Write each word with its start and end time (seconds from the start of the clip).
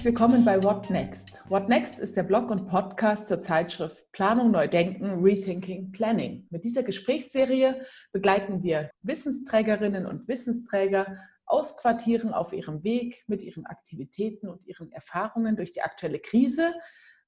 Herzlich 0.00 0.18
willkommen 0.18 0.46
bei 0.46 0.62
What 0.62 0.88
Next. 0.88 1.42
What 1.50 1.68
Next 1.68 2.00
ist 2.00 2.16
der 2.16 2.22
Blog 2.22 2.50
und 2.50 2.68
Podcast 2.68 3.28
zur 3.28 3.42
Zeitschrift 3.42 4.10
Planung 4.12 4.50
neu 4.50 4.66
denken, 4.66 5.22
Rethinking 5.22 5.92
Planning. 5.92 6.46
Mit 6.48 6.64
dieser 6.64 6.82
Gesprächsserie 6.82 7.84
begleiten 8.10 8.62
wir 8.62 8.90
Wissensträgerinnen 9.02 10.06
und 10.06 10.26
Wissensträger 10.26 11.18
aus 11.44 11.76
Quartieren 11.76 12.32
auf 12.32 12.54
ihrem 12.54 12.82
Weg 12.82 13.24
mit 13.26 13.42
ihren 13.42 13.66
Aktivitäten 13.66 14.48
und 14.48 14.66
ihren 14.66 14.90
Erfahrungen 14.90 15.56
durch 15.56 15.70
die 15.70 15.82
aktuelle 15.82 16.18
Krise. 16.18 16.72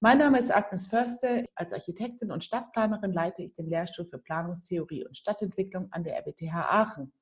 Mein 0.00 0.16
Name 0.16 0.38
ist 0.38 0.50
Agnes 0.50 0.86
Förster. 0.86 1.44
Als 1.54 1.74
Architektin 1.74 2.32
und 2.32 2.42
Stadtplanerin 2.42 3.12
leite 3.12 3.42
ich 3.42 3.52
den 3.52 3.66
Lehrstuhl 3.66 4.06
für 4.06 4.18
Planungstheorie 4.18 5.04
und 5.04 5.18
Stadtentwicklung 5.18 5.88
an 5.92 6.04
der 6.04 6.16
RWTH 6.16 6.54
Aachen. 6.54 7.12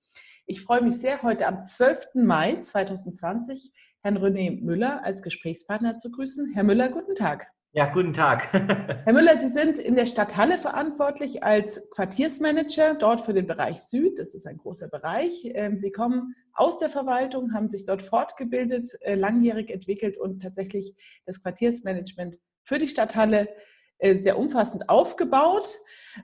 Ich 0.51 0.63
freue 0.63 0.83
mich 0.83 0.99
sehr, 0.99 1.23
heute 1.23 1.47
am 1.47 1.65
12. 1.65 2.09
Mai 2.15 2.57
2020 2.57 3.73
Herrn 4.03 4.19
René 4.19 4.61
Müller 4.61 5.05
als 5.05 5.23
Gesprächspartner 5.23 5.97
zu 5.97 6.11
grüßen. 6.11 6.55
Herr 6.55 6.65
Müller, 6.65 6.89
guten 6.89 7.15
Tag. 7.15 7.47
Ja, 7.71 7.87
guten 7.87 8.13
Tag. 8.13 8.53
Herr 8.53 9.13
Müller, 9.13 9.39
Sie 9.39 9.47
sind 9.47 9.79
in 9.79 9.95
der 9.95 10.07
Stadthalle 10.07 10.59
verantwortlich 10.59 11.45
als 11.45 11.89
Quartiersmanager 11.93 12.97
dort 12.97 13.21
für 13.21 13.33
den 13.33 13.47
Bereich 13.47 13.81
Süd. 13.81 14.19
Das 14.19 14.35
ist 14.35 14.45
ein 14.45 14.57
großer 14.57 14.89
Bereich. 14.89 15.49
Ähm, 15.55 15.79
Sie 15.79 15.93
kommen 15.93 16.35
aus 16.53 16.79
der 16.79 16.89
Verwaltung, 16.89 17.55
haben 17.55 17.69
sich 17.69 17.85
dort 17.85 18.03
fortgebildet, 18.03 18.87
äh, 19.03 19.15
langjährig 19.15 19.71
entwickelt 19.71 20.19
und 20.19 20.43
tatsächlich 20.43 20.97
das 21.27 21.45
Quartiersmanagement 21.45 22.41
für 22.65 22.79
die 22.79 22.89
Stadthalle 22.89 23.51
äh, 23.99 24.17
sehr 24.17 24.37
umfassend 24.37 24.89
aufgebaut 24.89 25.79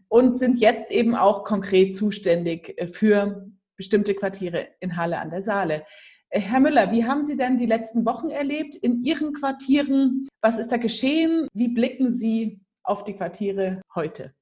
und 0.09 0.37
sind 0.37 0.59
jetzt 0.59 0.91
eben 0.91 1.15
auch 1.15 1.45
konkret 1.45 1.95
zuständig 1.95 2.77
äh, 2.77 2.89
für 2.89 3.53
bestimmte 3.77 4.15
Quartiere 4.15 4.69
in 4.81 4.97
Halle 4.97 5.19
an 5.19 5.31
der 5.31 5.43
Saale. 5.43 5.85
Äh, 6.31 6.41
Herr 6.41 6.61
Müller, 6.61 6.91
wie 6.93 7.05
haben 7.05 7.25
Sie 7.25 7.37
denn 7.37 7.57
die 7.57 7.67
letzten 7.67 8.05
Wochen 8.05 8.31
erlebt 8.31 8.77
in 8.77 9.03
Ihren 9.03 9.33
Quartieren? 9.33 10.27
Was 10.41 10.59
ist 10.59 10.73
da 10.73 10.77
geschehen? 10.77 11.49
Wie 11.53 11.69
blicken 11.69 12.13
Sie 12.13 12.61
auf 12.83 13.05
die 13.05 13.15
Quartiere 13.15 13.83
heute? 13.95 14.35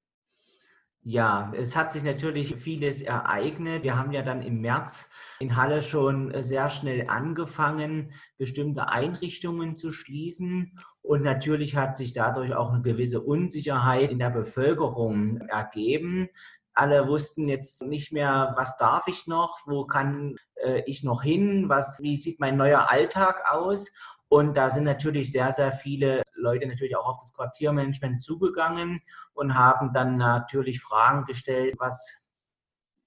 Ja, 1.07 1.53
es 1.55 1.77
hat 1.77 1.93
sich 1.93 2.03
natürlich 2.03 2.57
vieles 2.57 3.03
ereignet. 3.03 3.83
Wir 3.83 3.99
haben 3.99 4.13
ja 4.13 4.23
dann 4.23 4.41
im 4.41 4.63
März 4.63 5.11
in 5.39 5.55
Halle 5.55 5.83
schon 5.83 6.33
sehr 6.43 6.71
schnell 6.71 7.09
angefangen, 7.09 8.11
bestimmte 8.39 8.89
Einrichtungen 8.89 9.77
zu 9.77 9.93
schließen. 9.93 10.79
Und 11.03 11.23
natürlich 11.23 11.77
hat 11.77 11.99
sich 11.99 12.15
dadurch 12.15 12.55
auch 12.55 12.73
eine 12.73 12.81
gewisse 12.81 13.21
Unsicherheit 13.21 14.13
in 14.13 14.19
der 14.19 14.31
Bevölkerung 14.31 15.43
ergeben. 15.43 16.31
Alle 16.75 17.07
wussten 17.09 17.49
jetzt 17.49 17.83
nicht 17.83 18.13
mehr, 18.13 18.53
was 18.57 18.77
darf 18.77 19.07
ich 19.07 19.27
noch, 19.27 19.59
wo 19.65 19.87
kann 19.87 20.37
äh, 20.57 20.83
ich 20.87 21.05
noch 21.05 21.23
hin, 21.23 21.69
was, 21.69 22.01
wie 22.03 22.17
sieht 22.17 22.41
mein 22.41 22.57
neuer 22.57 22.91
Alltag 22.91 23.43
aus. 23.49 23.91
Und 24.29 24.57
da 24.57 24.71
sind 24.71 24.85
natürlich 24.85 25.31
sehr, 25.31 25.53
sehr 25.53 25.73
viele 25.73 26.23
Leute 26.35 26.67
natürlich 26.67 26.97
auch 26.97 27.07
auf 27.07 27.19
das 27.19 27.33
Quartiermanagement 27.33 28.21
zugegangen 28.21 29.01
und 29.33 29.55
haben 29.57 29.93
dann 29.93 30.17
natürlich 30.17 30.81
Fragen 30.81 31.25
gestellt, 31.25 31.77
was 31.79 32.05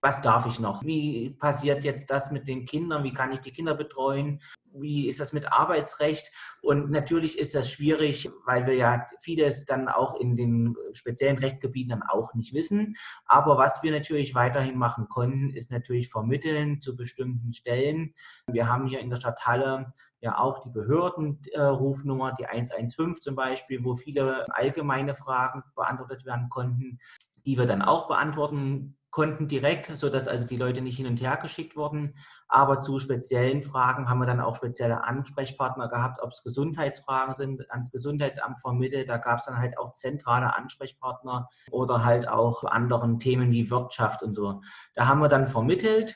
was 0.02 0.22
darf 0.22 0.45
ich 0.45 0.59
noch? 0.59 0.84
Wie 0.84 1.31
passiert 1.31 1.84
jetzt 1.84 2.12
das 2.12 2.31
mit 2.31 2.48
den 2.48 2.66
Kindern? 2.66 3.03
Wie 3.03 3.14
kann 3.14 3.31
ich 3.31 3.40
die 3.40 3.52
Kinder 3.52 3.73
betreuen? 3.73 4.39
Wie 4.73 5.08
ist 5.08 5.20
das 5.20 5.34
mit 5.34 5.52
Arbeitsrecht? 5.52 6.31
Und 6.62 6.92
natürlich 6.92 7.39
ist 7.39 7.55
das 7.55 7.72
schwierig, 7.72 8.30
weil 8.45 8.67
wir 8.67 8.76
ja 8.76 9.08
vieles 9.20 9.66
dann 9.66 9.88
auch 9.88 10.20
in 10.20 10.36
den 10.36 10.76
speziellen 10.94 11.39
Rechtsgebieten 11.39 11.89
dann 11.89 12.04
auch 12.04 12.36
nicht 12.36 12.54
wissen. 12.54 12.95
Aber 13.26 13.58
was 13.58 13.82
wir 13.82 13.92
natürlich 13.92 14.36
weiterhin 14.36 14.77
machen 14.77 15.08
konnten, 15.10 15.49
ist 15.49 15.72
natürlich 15.72 16.10
vermitteln 16.10 16.80
zu 16.80 16.95
bestimmten 16.95 17.54
Stellen. 17.54 18.14
Wir 18.45 18.70
haben 18.70 18.88
hier 18.88 18.99
in 18.99 19.10
der 19.10 19.17
Stadt 19.17 19.48
Halle 19.48 19.93
ja 20.20 20.38
auch 20.38 20.60
die 20.60 20.70
Behördenrufnummer, 20.70 22.33
die 22.33 22.45
115 22.45 23.22
zum 23.22 23.36
Beispiel, 23.36 23.83
wo 23.83 23.95
viele 23.95 24.45
allgemeine 24.55 25.16
Fragen 25.16 25.64
beantwortet 25.76 26.26
werden 26.26 26.49
konnten, 26.49 26.99
die 27.45 27.58
wir 27.58 27.66
dann 27.66 27.82
auch 27.82 28.08
beantworten 28.08 28.98
konnten 29.17 29.48
direkt, 29.48 29.98
sodass 29.98 30.28
also 30.28 30.45
die 30.45 30.58
Leute 30.58 30.82
nicht 30.82 30.98
hin 30.98 31.08
und 31.08 31.20
her 31.20 31.38
geschickt 31.38 31.76
wurden. 31.76 32.14
Aber 32.48 32.83
zu 32.83 33.00
speziellen 33.00 33.64
Fragen 33.64 34.08
haben 34.08 34.20
wir 34.20 34.28
dann 34.28 34.39
auch 34.39 34.55
spezielle 34.55 35.05
Ansprechpartner 35.05 35.89
gehabt, 35.89 36.22
ob 36.22 36.33
es 36.33 36.44
Gesundheitsfragen 36.44 37.33
sind, 37.33 37.72
ans 37.72 37.89
Gesundheitsamt 37.89 38.60
vermittelt. 38.60 39.10
Da 39.10 39.17
gab 39.17 39.39
es 39.39 39.45
dann 39.45 39.58
halt 39.58 39.76
auch 39.80 39.94
zentrale 39.94 40.55
Ansprechpartner 40.55 41.48
oder 41.72 42.05
halt 42.05 42.30
auch 42.30 42.64
anderen 42.64 43.17
Themen 43.17 43.50
wie 43.50 43.72
Wirtschaft 43.72 44.22
und 44.22 44.36
so. 44.36 44.61
Da 44.94 45.08
haben 45.08 45.20
wir 45.20 45.30
dann 45.30 45.48
vermittelt. 45.48 46.16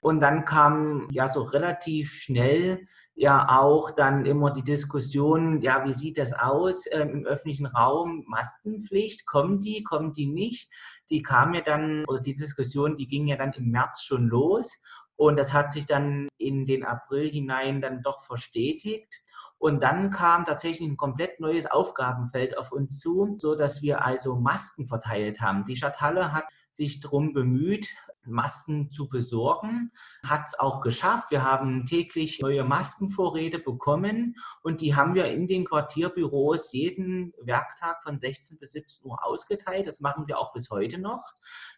Und 0.00 0.20
dann 0.20 0.46
kam 0.46 1.06
ja 1.10 1.28
so 1.28 1.42
relativ 1.42 2.14
schnell 2.14 2.86
ja 3.18 3.58
auch 3.60 3.90
dann 3.90 4.24
immer 4.26 4.52
die 4.52 4.62
Diskussion, 4.62 5.60
ja, 5.60 5.84
wie 5.84 5.92
sieht 5.92 6.18
das 6.18 6.32
aus 6.32 6.84
ähm, 6.92 7.10
im 7.10 7.26
öffentlichen 7.26 7.66
Raum? 7.66 8.24
Maskenpflicht, 8.28 9.26
kommen 9.26 9.58
die, 9.58 9.82
kommen 9.82 10.12
die 10.12 10.28
nicht? 10.28 10.70
Die 11.10 11.22
kam 11.22 11.52
ja 11.52 11.60
dann, 11.60 12.04
oder 12.06 12.20
die 12.20 12.34
Diskussion, 12.34 12.94
die 12.94 13.08
ging 13.08 13.26
ja 13.26 13.36
dann 13.36 13.52
im 13.54 13.70
März 13.70 14.02
schon 14.02 14.28
los 14.28 14.78
und 15.16 15.36
das 15.36 15.52
hat 15.52 15.72
sich 15.72 15.84
dann 15.84 16.28
in 16.38 16.64
den 16.64 16.84
April 16.84 17.28
hinein 17.28 17.80
dann 17.80 18.02
doch 18.02 18.20
verstetigt. 18.20 19.24
Und 19.58 19.82
dann 19.82 20.10
kam 20.10 20.44
tatsächlich 20.44 20.88
ein 20.88 20.96
komplett 20.96 21.40
neues 21.40 21.66
Aufgabenfeld 21.66 22.56
auf 22.56 22.70
uns 22.70 23.00
zu, 23.00 23.34
so 23.38 23.56
dass 23.56 23.82
wir 23.82 24.04
also 24.04 24.36
Masken 24.36 24.86
verteilt 24.86 25.40
haben. 25.40 25.64
Die 25.64 25.74
Stadthalle 25.74 26.32
hat 26.32 26.44
sich 26.70 27.00
darum 27.00 27.32
bemüht, 27.32 27.88
Masken 28.28 28.90
zu 28.90 29.08
besorgen. 29.08 29.92
Hat 30.26 30.46
es 30.46 30.58
auch 30.58 30.80
geschafft. 30.80 31.30
Wir 31.30 31.44
haben 31.44 31.86
täglich 31.86 32.40
neue 32.40 32.64
Maskenvorräte 32.64 33.58
bekommen 33.58 34.36
und 34.62 34.80
die 34.80 34.94
haben 34.94 35.14
wir 35.14 35.26
in 35.26 35.46
den 35.46 35.64
Quartierbüros 35.64 36.72
jeden 36.72 37.32
Werktag 37.42 38.02
von 38.02 38.18
16 38.18 38.58
bis 38.58 38.72
17 38.72 39.04
Uhr 39.04 39.24
ausgeteilt. 39.24 39.86
Das 39.86 40.00
machen 40.00 40.26
wir 40.26 40.38
auch 40.38 40.52
bis 40.52 40.70
heute 40.70 40.98
noch. 40.98 41.22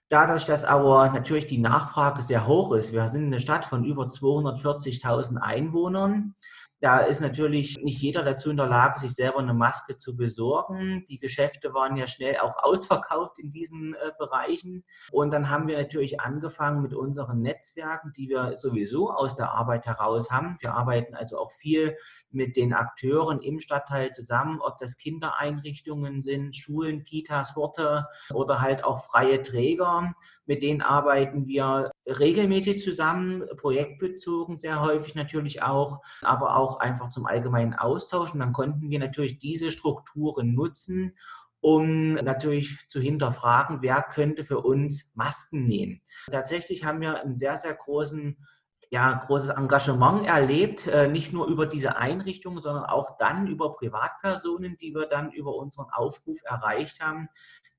Dadurch, 0.09 0.45
dass 0.45 0.65
aber 0.65 1.11
natürlich 1.11 1.47
die 1.47 1.59
Nachfrage 1.59 2.21
sehr 2.21 2.47
hoch 2.47 2.73
ist, 2.73 2.93
wir 2.93 3.07
sind 3.07 3.27
eine 3.27 3.39
Stadt 3.39 3.65
von 3.65 3.85
über 3.85 4.05
240.000 4.07 5.37
Einwohnern, 5.37 6.35
da 6.81 7.01
ist 7.01 7.21
natürlich 7.21 7.79
nicht 7.83 8.01
jeder 8.01 8.23
dazu 8.23 8.51
in 8.51 8.57
der 8.57 8.67
Lage, 8.67 9.01
sich 9.01 9.13
selber 9.13 9.39
eine 9.39 9.53
Maske 9.53 9.99
zu 9.99 10.17
besorgen. 10.17 11.05
Die 11.09 11.19
Geschäfte 11.19 11.75
waren 11.75 11.97
ja 11.97 12.07
schnell 12.07 12.39
auch 12.39 12.57
ausverkauft 12.63 13.39
in 13.39 13.53
diesen 13.53 13.95
äh, 13.95 14.13
Bereichen. 14.19 14.85
Und 15.13 15.31
dann 15.31 15.51
haben 15.51 15.69
wir 15.69 15.77
natürlich 15.77 16.21
angefangen 16.21 16.81
mit 16.81 16.95
unseren 16.95 17.43
Netzwerken, 17.43 18.13
die 18.17 18.29
wir 18.29 18.57
sowieso 18.57 19.11
aus 19.11 19.35
der 19.35 19.53
Arbeit 19.53 19.85
heraus 19.85 20.31
haben. 20.31 20.57
Wir 20.61 20.75
arbeiten 20.75 21.15
also 21.15 21.39
auch 21.39 21.53
viel 21.53 21.97
mit 22.31 22.57
den 22.57 22.73
Akteuren 22.73 23.41
im 23.41 23.61
Stadtteil 23.61 24.13
zusammen, 24.13 24.61
ob 24.61 24.79
das 24.79 24.97
Kindereinrichtungen 24.97 26.23
sind, 26.23 26.57
Schulen, 26.57 27.05
Kitas, 27.05 27.57
Horte 27.57 28.07
oder 28.33 28.61
halt 28.63 28.85
auch 28.85 29.05
freie 29.05 29.43
Träger. 29.43 30.15
Mit 30.47 30.63
denen 30.63 30.81
arbeiten 30.81 31.47
wir 31.47 31.91
regelmäßig 32.07 32.83
zusammen, 32.83 33.45
projektbezogen 33.57 34.59
sehr 34.59 34.81
häufig 34.81 35.15
natürlich 35.15 35.63
auch, 35.63 36.01
aber 36.23 36.57
auch 36.57 36.81
einfach 36.81 37.09
zum 37.11 37.27
allgemeinen 37.27 37.75
Austausch. 37.75 38.33
Und 38.33 38.41
dann 38.41 38.53
konnten 38.53 38.91
wir 38.91 38.99
natürlich 38.99 39.39
diese 39.39 39.71
Strukturen 39.71 40.55
nutzen, 40.55 41.17
um 41.61 42.15
natürlich 42.15 42.79
zu 42.89 43.01
hinterfragen, 43.01 43.83
wer 43.83 44.03
könnte 44.03 44.45
für 44.45 44.61
uns 44.61 45.11
Masken 45.15 45.67
nähen. 45.67 46.01
Tatsächlich 46.31 46.85
haben 46.85 47.01
wir 47.01 47.21
einen 47.21 47.39
sehr, 47.39 47.59
sehr 47.59 47.75
großen 47.75 48.37
ja, 48.93 49.13
großes 49.13 49.51
Engagement 49.51 50.27
erlebt, 50.27 50.89
äh, 50.89 51.07
nicht 51.07 51.33
nur 51.33 51.47
über 51.47 51.67
diese 51.67 51.97
Einrichtungen, 51.97 52.61
sondern 52.61 52.85
auch 52.85 53.17
dann 53.19 53.47
über 53.47 53.75
Privatpersonen, 53.75 54.77
die 54.79 54.93
wir 54.93 55.07
dann 55.07 55.31
über 55.31 55.55
unseren 55.55 55.87
Aufruf 55.91 56.41
erreicht 56.45 57.01
haben, 57.01 57.29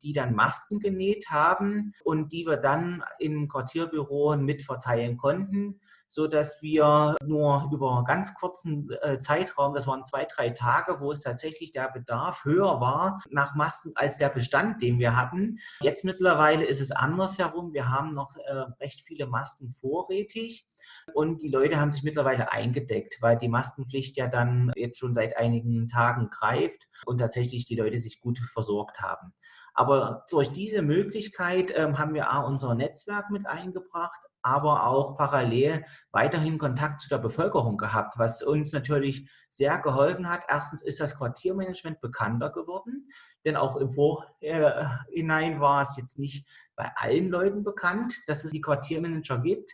die 0.02 0.14
dann 0.14 0.34
Masken 0.34 0.80
genäht 0.80 1.28
haben 1.30 1.94
und 2.06 2.32
die 2.32 2.46
wir 2.46 2.56
dann 2.56 3.04
im 3.20 3.50
Quartierbüro 3.50 4.38
mitverteilen 4.38 5.18
konnten 5.18 5.82
so 6.12 6.28
dass 6.28 6.62
wir 6.62 7.16
nur 7.24 7.70
über 7.72 7.96
einen 7.96 8.04
ganz 8.04 8.34
kurzen 8.34 8.90
äh, 9.02 9.20
Zeitraum, 9.20 9.74
das 9.74 9.88
waren 9.88 10.04
zwei, 10.06 10.26
drei 10.26 10.50
Tage, 10.50 11.00
wo 11.00 11.10
es 11.14 11.22
tatsächlich 11.22 11.72
der 11.72 11.90
Bedarf 11.90 12.44
höher 12.44 12.82
war 12.82 13.22
nach 13.30 13.56
Masken 13.56 13.94
als 13.96 14.18
der 14.18 14.28
Bestand, 14.28 14.82
den 14.82 15.00
wir 15.00 15.16
hatten. 15.16 15.60
Jetzt 15.80 16.04
mittlerweile 16.04 16.66
ist 16.66 16.82
es 16.82 16.92
andersherum. 16.92 17.74
Wir 17.74 17.90
haben 17.90 18.14
noch 18.14 18.36
äh, 18.36 18.52
recht 18.82 19.04
viele 19.08 19.26
Masken 19.26 19.72
vorrätig 19.72 20.68
und 21.14 21.42
die 21.42 21.50
Leute 21.50 21.80
haben 21.80 21.94
sich 21.94 22.04
mittlerweile 22.04 22.52
eingedeckt, 22.52 23.22
weil 23.22 23.38
die 23.38 23.48
Maskenpflicht 23.48 24.18
ja 24.18 24.28
dann 24.28 24.74
jetzt 24.76 25.00
schon 25.00 25.14
seit 25.14 25.38
einigen 25.38 25.88
Tagen 25.88 26.30
greift 26.30 26.90
und 27.06 27.20
tatsächlich 27.20 27.64
die 27.64 27.78
Leute 27.78 27.98
sich 27.98 28.20
gut 28.20 28.38
versorgt 28.40 29.00
haben. 29.00 29.34
Aber 29.74 30.26
durch 30.30 30.52
diese 30.52 30.82
Möglichkeit 30.82 31.72
ähm, 31.76 31.98
haben 31.98 32.14
wir 32.14 32.34
auch 32.34 32.48
unser 32.48 32.76
Netzwerk 32.76 33.30
mit 33.30 33.48
eingebracht, 33.48 34.20
aber 34.42 34.86
auch 34.88 35.16
parallel 35.18 35.86
weiterhin 36.12 36.58
Kontakt 36.58 37.02
zu 37.02 37.10
der 37.10 37.20
Bevölkerung 37.20 37.78
gehabt, 37.78 38.16
was 38.18 38.42
uns 38.42 38.74
natürlich 38.74 39.30
sehr 39.50 39.80
geholfen 39.80 40.30
hat. 40.30 40.44
Erstens 40.48 40.82
ist 40.82 41.00
das 41.00 41.16
Quartiermanagement 41.16 42.02
bekannter 42.02 42.50
geworden, 42.50 43.10
denn 43.46 43.56
auch 43.56 43.78
im 43.78 43.92
Vorhinein 43.94 45.62
war 45.62 45.84
es 45.84 45.96
jetzt 45.98 46.20
nicht 46.20 46.48
bei 46.76 46.92
allen 46.96 47.30
Leuten 47.30 47.64
bekannt, 47.64 48.16
dass 48.28 48.44
es 48.44 48.52
die 48.52 48.62
Quartiermanager 48.62 49.40
gibt. 49.40 49.72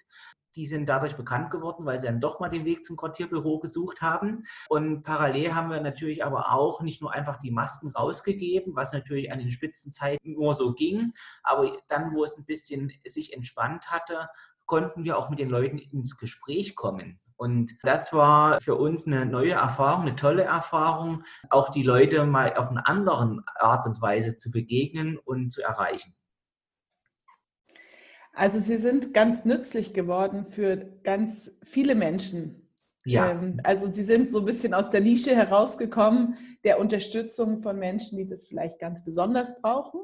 Die 0.56 0.68
sind 0.68 0.90
dadurch 0.90 1.16
bekannt 1.16 1.52
geworden, 1.52 1.86
weil 1.86 2.00
sie 2.00 2.08
dann 2.08 2.20
doch 2.20 2.40
mal 2.40 2.50
den 2.50 2.66
Weg 2.66 2.84
zum 2.84 2.98
Quartierbüro 2.98 3.60
gesucht 3.60 4.02
haben. 4.02 4.44
Und 4.70 5.04
parallel 5.04 5.54
haben 5.54 5.70
wir 5.70 5.82
natürlich 5.82 6.26
aber 6.26 6.52
auch 6.52 6.82
nicht 6.82 7.02
nur 7.02 7.14
einfach 7.14 7.38
die 7.38 7.52
Masken 7.52 7.90
rausgegeben, 7.90 8.76
was 8.76 8.94
natürlich 8.94 9.32
an 9.32 9.40
den 9.40 9.52
Spitzenzeiten 9.52 10.34
nur 10.34 10.56
so 10.56 10.74
ging, 10.74 11.12
aber 11.44 11.78
dann, 11.88 12.14
wo 12.14 12.24
es 12.24 12.38
ein 12.38 12.46
bisschen 12.46 12.92
sich 13.06 13.34
entspannt 13.34 13.92
hatte, 13.92 14.30
konnten 14.66 15.04
wir 15.04 15.18
auch 15.18 15.30
mit 15.30 15.40
den 15.40 15.50
Leuten 15.50 15.78
ins 15.78 16.18
Gespräch 16.18 16.76
kommen. 16.76 17.20
Und 17.38 17.72
das 17.84 18.12
war 18.14 18.60
für 18.62 18.76
uns 18.76 19.06
eine 19.06 19.26
neue 19.26 19.54
Erfahrung, 19.54 20.02
eine 20.02 20.16
tolle 20.16 20.44
Erfahrung, 20.44 21.24
auch 21.50 21.70
die 21.70 21.84
Leute 21.84 22.26
mal 22.26 22.56
auf 22.56 22.70
eine 22.70 22.86
andere 22.88 23.44
Art 23.60 23.86
und 23.86 24.02
Weise 24.02 24.38
zu 24.38 24.50
begegnen 24.50 25.18
und 25.18 25.52
zu 25.52 25.62
erreichen. 25.62 26.16
Also 28.38 28.60
Sie 28.60 28.78
sind 28.78 29.16
ganz 29.16 29.46
nützlich 29.46 29.94
geworden 29.94 30.46
für 30.46 30.78
ganz 31.02 31.58
viele 31.64 31.96
Menschen. 31.96 32.70
Ja. 33.04 33.32
Ähm, 33.32 33.60
also 33.64 33.92
Sie 33.92 34.04
sind 34.04 34.30
so 34.30 34.40
ein 34.40 34.46
bisschen 34.46 34.76
aus 34.76 34.92
der 34.92 35.02
Nische 35.02 35.36
herausgekommen, 35.36 36.38
der 36.64 36.80
Unterstützung 36.80 37.64
von 37.64 37.80
Menschen, 37.80 38.16
die 38.20 38.28
das 38.28 38.46
vielleicht 38.46 38.78
ganz 38.78 39.04
besonders 39.04 39.60
brauchen 39.60 40.02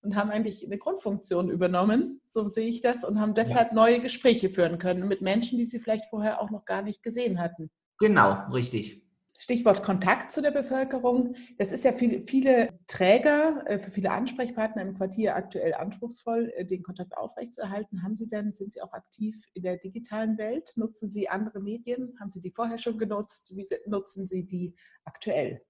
und 0.00 0.16
haben 0.16 0.30
eigentlich 0.30 0.64
eine 0.64 0.78
Grundfunktion 0.78 1.50
übernommen, 1.50 2.22
so 2.26 2.48
sehe 2.48 2.68
ich 2.68 2.80
das, 2.80 3.04
und 3.04 3.20
haben 3.20 3.34
deshalb 3.34 3.68
ja. 3.68 3.74
neue 3.74 4.00
Gespräche 4.00 4.48
führen 4.48 4.78
können 4.78 5.06
mit 5.06 5.20
Menschen, 5.20 5.58
die 5.58 5.66
Sie 5.66 5.78
vielleicht 5.78 6.08
vorher 6.08 6.40
auch 6.40 6.50
noch 6.50 6.64
gar 6.64 6.80
nicht 6.80 7.02
gesehen 7.02 7.38
hatten. 7.38 7.70
Genau, 7.98 8.50
richtig. 8.50 9.03
Stichwort 9.44 9.82
Kontakt 9.82 10.32
zu 10.32 10.40
der 10.40 10.52
Bevölkerung. 10.52 11.36
Das 11.58 11.70
ist 11.70 11.84
ja 11.84 11.92
für 11.92 12.22
viele 12.26 12.78
Träger, 12.86 13.62
äh, 13.66 13.78
für 13.78 13.90
viele 13.90 14.10
Ansprechpartner 14.10 14.80
im 14.80 14.94
Quartier 14.94 15.36
aktuell 15.36 15.74
anspruchsvoll, 15.74 16.50
äh, 16.56 16.64
den 16.64 16.82
Kontakt 16.82 17.14
aufrechtzuerhalten. 17.14 18.02
Haben 18.02 18.16
Sie 18.16 18.26
denn, 18.26 18.54
sind 18.54 18.72
Sie 18.72 18.80
auch 18.80 18.94
aktiv 18.94 19.36
in 19.52 19.62
der 19.62 19.76
digitalen 19.76 20.38
Welt? 20.38 20.72
Nutzen 20.76 21.10
Sie 21.10 21.28
andere 21.28 21.60
Medien? 21.60 22.16
Haben 22.18 22.30
Sie 22.30 22.40
die 22.40 22.52
vorher 22.52 22.78
schon 22.78 22.96
genutzt? 22.96 23.54
Wie 23.54 23.66
nutzen 23.86 24.26
Sie 24.26 24.46
die 24.46 24.74
aktuell? 25.04 25.60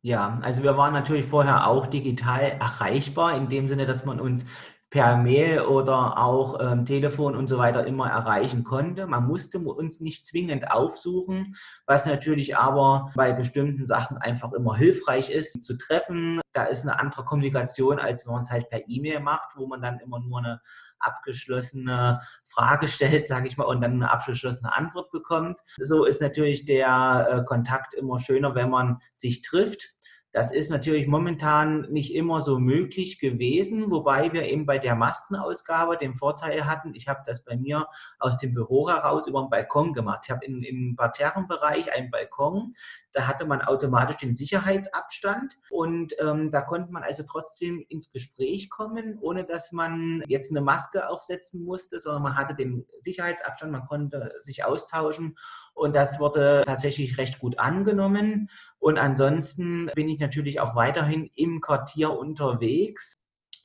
Ja, 0.00 0.40
also 0.40 0.62
wir 0.62 0.78
waren 0.78 0.94
natürlich 0.94 1.26
vorher 1.26 1.66
auch 1.66 1.86
digital 1.86 2.56
erreichbar, 2.58 3.36
in 3.36 3.50
dem 3.50 3.68
Sinne, 3.68 3.84
dass 3.84 4.06
man 4.06 4.20
uns 4.20 4.46
per 4.90 5.16
Mail 5.16 5.60
oder 5.60 6.18
auch 6.18 6.58
ähm, 6.60 6.84
Telefon 6.84 7.36
und 7.36 7.48
so 7.48 7.58
weiter 7.58 7.86
immer 7.86 8.10
erreichen 8.10 8.64
konnte. 8.64 9.06
Man 9.06 9.26
musste 9.26 9.60
uns 9.60 10.00
nicht 10.00 10.26
zwingend 10.26 10.70
aufsuchen, 10.70 11.54
was 11.86 12.06
natürlich 12.06 12.56
aber 12.56 13.10
bei 13.14 13.32
bestimmten 13.32 13.86
Sachen 13.86 14.18
einfach 14.18 14.52
immer 14.52 14.76
hilfreich 14.76 15.30
ist 15.30 15.62
zu 15.62 15.76
treffen. 15.76 16.40
Da 16.52 16.64
ist 16.64 16.82
eine 16.82 16.98
andere 16.98 17.24
Kommunikation, 17.24 18.00
als 18.00 18.26
wenn 18.26 18.32
man 18.32 18.42
es 18.42 18.50
halt 18.50 18.68
per 18.68 18.82
E-Mail 18.88 19.20
macht, 19.20 19.56
wo 19.56 19.68
man 19.68 19.80
dann 19.80 20.00
immer 20.00 20.18
nur 20.18 20.38
eine 20.38 20.60
abgeschlossene 20.98 22.20
Frage 22.44 22.88
stellt, 22.88 23.26
sage 23.26 23.48
ich 23.48 23.56
mal, 23.56 23.64
und 23.64 23.80
dann 23.80 23.94
eine 23.94 24.10
abgeschlossene 24.10 24.74
Antwort 24.74 25.10
bekommt. 25.10 25.60
So 25.78 26.04
ist 26.04 26.20
natürlich 26.20 26.64
der 26.64 27.28
äh, 27.30 27.44
Kontakt 27.44 27.94
immer 27.94 28.20
schöner, 28.20 28.54
wenn 28.54 28.70
man 28.70 29.00
sich 29.14 29.42
trifft. 29.42 29.94
Das 30.32 30.52
ist 30.52 30.70
natürlich 30.70 31.08
momentan 31.08 31.88
nicht 31.90 32.14
immer 32.14 32.40
so 32.40 32.60
möglich 32.60 33.18
gewesen, 33.18 33.90
wobei 33.90 34.32
wir 34.32 34.44
eben 34.44 34.64
bei 34.64 34.78
der 34.78 34.94
Mastenausgabe 34.94 35.96
den 35.96 36.14
Vorteil 36.14 36.66
hatten, 36.66 36.94
ich 36.94 37.08
habe 37.08 37.22
das 37.26 37.42
bei 37.42 37.56
mir 37.56 37.88
aus 38.20 38.38
dem 38.38 38.54
Büro 38.54 38.88
heraus 38.88 39.26
über 39.26 39.42
den 39.42 39.50
Balkon 39.50 39.92
gemacht. 39.92 40.20
Ich 40.24 40.30
habe 40.30 40.44
im 40.44 40.94
Parterrenbereich 40.96 41.92
einen 41.92 42.10
Balkon, 42.12 42.74
da 43.12 43.26
hatte 43.26 43.44
man 43.44 43.60
automatisch 43.62 44.18
den 44.18 44.34
Sicherheitsabstand 44.34 45.58
und 45.70 46.14
ähm, 46.20 46.50
da 46.50 46.60
konnte 46.60 46.92
man 46.92 47.02
also 47.02 47.24
trotzdem 47.24 47.84
ins 47.88 48.12
Gespräch 48.12 48.70
kommen, 48.70 49.18
ohne 49.20 49.44
dass 49.44 49.72
man 49.72 50.22
jetzt 50.26 50.50
eine 50.50 50.60
Maske 50.60 51.08
aufsetzen 51.08 51.64
musste, 51.64 51.98
sondern 51.98 52.22
man 52.22 52.36
hatte 52.36 52.54
den 52.54 52.86
Sicherheitsabstand, 53.00 53.72
man 53.72 53.86
konnte 53.86 54.32
sich 54.42 54.64
austauschen 54.64 55.36
und 55.74 55.96
das 55.96 56.20
wurde 56.20 56.62
tatsächlich 56.64 57.18
recht 57.18 57.38
gut 57.38 57.58
angenommen. 57.58 58.50
Und 58.78 58.98
ansonsten 58.98 59.90
bin 59.94 60.08
ich 60.08 60.20
natürlich 60.20 60.60
auch 60.60 60.74
weiterhin 60.74 61.30
im 61.34 61.60
Quartier 61.60 62.12
unterwegs. 62.12 63.14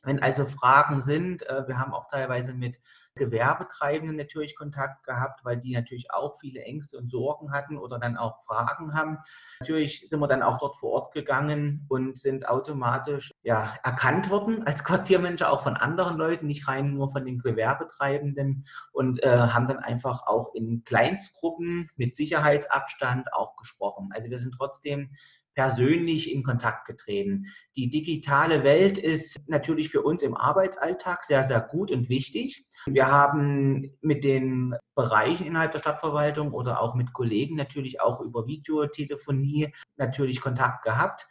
Wenn 0.03 0.21
also 0.21 0.45
Fragen 0.45 1.01
sind, 1.01 1.43
äh, 1.43 1.67
wir 1.67 1.79
haben 1.79 1.93
auch 1.93 2.07
teilweise 2.07 2.53
mit 2.53 2.79
Gewerbetreibenden 3.15 4.17
natürlich 4.17 4.55
Kontakt 4.55 5.05
gehabt, 5.05 5.45
weil 5.45 5.57
die 5.57 5.73
natürlich 5.73 6.11
auch 6.11 6.37
viele 6.39 6.61
Ängste 6.61 6.97
und 6.97 7.09
Sorgen 7.09 7.51
hatten 7.51 7.77
oder 7.77 7.97
dann 7.97 8.17
auch 8.17 8.41
Fragen 8.43 8.93
haben. 8.93 9.17
Natürlich 9.59 10.07
sind 10.09 10.19
wir 10.19 10.27
dann 10.27 10.43
auch 10.43 10.57
dort 10.57 10.77
vor 10.77 10.91
Ort 10.91 11.13
gegangen 11.13 11.85
und 11.87 12.17
sind 12.17 12.47
automatisch 12.47 13.31
ja, 13.43 13.75
erkannt 13.83 14.29
worden 14.29 14.65
als 14.67 14.83
Quartiermensch 14.83 15.43
auch 15.43 15.63
von 15.63 15.77
anderen 15.77 16.17
Leuten, 16.17 16.47
nicht 16.47 16.67
rein 16.67 16.93
nur 16.93 17.09
von 17.09 17.25
den 17.25 17.39
Gewerbetreibenden 17.39 18.65
und 18.91 19.23
äh, 19.23 19.29
haben 19.29 19.67
dann 19.67 19.79
einfach 19.79 20.27
auch 20.27 20.53
in 20.53 20.83
Kleinstgruppen 20.83 21.89
mit 21.95 22.15
Sicherheitsabstand 22.15 23.33
auch 23.33 23.55
gesprochen. 23.55 24.09
Also 24.13 24.29
wir 24.29 24.39
sind 24.39 24.53
trotzdem 24.57 25.11
persönlich 25.55 26.31
in 26.31 26.43
Kontakt 26.43 26.85
getreten. 26.85 27.45
Die 27.75 27.89
digitale 27.89 28.63
Welt 28.63 28.97
ist 28.97 29.37
natürlich 29.47 29.89
für 29.89 30.01
uns 30.01 30.21
im 30.21 30.35
Arbeitsalltag 30.35 31.23
sehr, 31.23 31.43
sehr 31.43 31.61
gut 31.61 31.91
und 31.91 32.09
wichtig. 32.09 32.65
Wir 32.85 33.09
haben 33.09 33.97
mit 34.01 34.23
den 34.23 34.75
Bereichen 34.93 35.47
innerhalb 35.47 35.71
der 35.71 35.79
Stadtverwaltung 35.79 36.51
oder 36.51 36.81
auch 36.81 36.93
mit 36.93 37.13
Kollegen 37.13 37.55
natürlich 37.55 38.01
auch 38.01 38.21
über 38.21 38.45
Videotelefonie 38.45 39.73
natürlich 39.95 40.41
Kontakt 40.41 40.83
gehabt. 40.83 41.27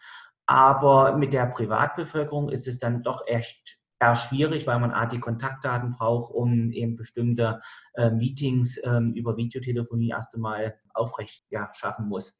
Aber 0.46 1.16
mit 1.16 1.32
der 1.32 1.46
Privatbevölkerung 1.46 2.48
ist 2.48 2.66
es 2.66 2.78
dann 2.78 3.02
doch 3.02 3.22
echt 3.26 3.78
eher 4.00 4.16
schwierig, 4.16 4.66
weil 4.66 4.78
man 4.78 4.90
A, 4.90 5.06
die 5.06 5.20
Kontaktdaten 5.20 5.92
braucht, 5.92 6.32
um 6.32 6.70
eben 6.72 6.96
bestimmte 6.96 7.60
äh, 7.94 8.10
Meetings 8.10 8.76
äh, 8.78 9.00
über 9.14 9.36
Videotelefonie 9.36 10.10
erst 10.10 10.34
einmal 10.34 10.76
aufrecht 10.92 11.44
ja, 11.50 11.70
schaffen 11.74 12.08
muss. 12.08 12.34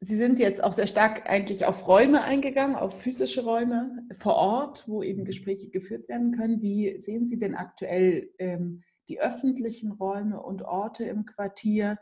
Sie 0.00 0.16
sind 0.16 0.38
jetzt 0.38 0.62
auch 0.62 0.72
sehr 0.72 0.86
stark 0.86 1.28
eigentlich 1.28 1.66
auf 1.66 1.88
Räume 1.88 2.22
eingegangen, 2.22 2.76
auf 2.76 3.00
physische 3.00 3.42
Räume 3.42 4.06
vor 4.18 4.36
Ort, 4.36 4.84
wo 4.86 5.02
eben 5.02 5.24
Gespräche 5.24 5.70
geführt 5.70 6.08
werden 6.08 6.36
können. 6.36 6.62
Wie 6.62 7.00
sehen 7.00 7.26
Sie 7.26 7.38
denn 7.38 7.56
aktuell 7.56 8.30
ähm, 8.38 8.82
die 9.08 9.20
öffentlichen 9.20 9.90
Räume 9.90 10.40
und 10.40 10.62
Orte 10.62 11.04
im 11.04 11.24
Quartier? 11.24 11.98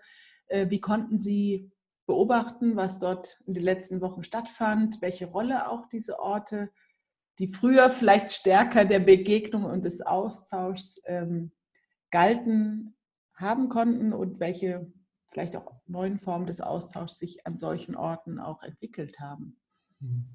Äh, 0.48 0.68
wie 0.68 0.80
konnten 0.80 1.18
Sie 1.18 1.70
beobachten, 2.06 2.76
was 2.76 2.98
dort 2.98 3.40
in 3.46 3.54
den 3.54 3.62
letzten 3.62 4.02
Wochen 4.02 4.24
stattfand? 4.24 5.00
Welche 5.00 5.26
Rolle 5.26 5.70
auch 5.70 5.86
diese 5.88 6.18
Orte, 6.20 6.70
die 7.38 7.48
früher 7.48 7.88
vielleicht 7.88 8.30
stärker 8.30 8.84
der 8.84 9.00
Begegnung 9.00 9.64
und 9.64 9.86
des 9.86 10.02
Austauschs 10.02 11.00
ähm, 11.06 11.52
galten, 12.10 12.94
haben 13.34 13.70
konnten 13.70 14.12
und 14.12 14.38
welche 14.38 14.92
vielleicht 15.28 15.56
auch 15.56 15.72
neuen 15.86 16.18
Formen 16.18 16.46
des 16.46 16.60
Austauschs 16.60 17.18
sich 17.18 17.46
an 17.46 17.58
solchen 17.58 17.96
Orten 17.96 18.38
auch 18.38 18.62
entwickelt 18.62 19.18
haben. 19.20 19.56
Mhm. 20.00 20.26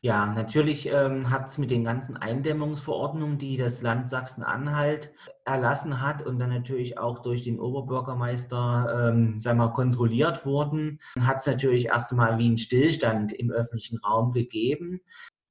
Ja, 0.00 0.26
natürlich 0.26 0.86
ähm, 0.86 1.30
hat 1.30 1.48
es 1.48 1.58
mit 1.58 1.72
den 1.72 1.82
ganzen 1.82 2.16
Eindämmungsverordnungen, 2.16 3.36
die 3.36 3.56
das 3.56 3.82
Land 3.82 4.08
Sachsen-Anhalt 4.08 5.12
erlassen 5.44 6.00
hat 6.00 6.22
und 6.22 6.38
dann 6.38 6.50
natürlich 6.50 6.98
auch 6.98 7.18
durch 7.18 7.42
den 7.42 7.58
Oberbürgermeister 7.58 9.10
ähm, 9.10 9.38
sagen 9.40 9.58
wir, 9.58 9.70
kontrolliert 9.70 10.46
wurden, 10.46 11.00
hat 11.18 11.38
es 11.38 11.46
natürlich 11.46 11.86
erst 11.86 12.12
einmal 12.12 12.38
wie 12.38 12.46
einen 12.46 12.58
Stillstand 12.58 13.32
im 13.32 13.50
öffentlichen 13.50 13.98
Raum 13.98 14.30
gegeben. 14.30 15.00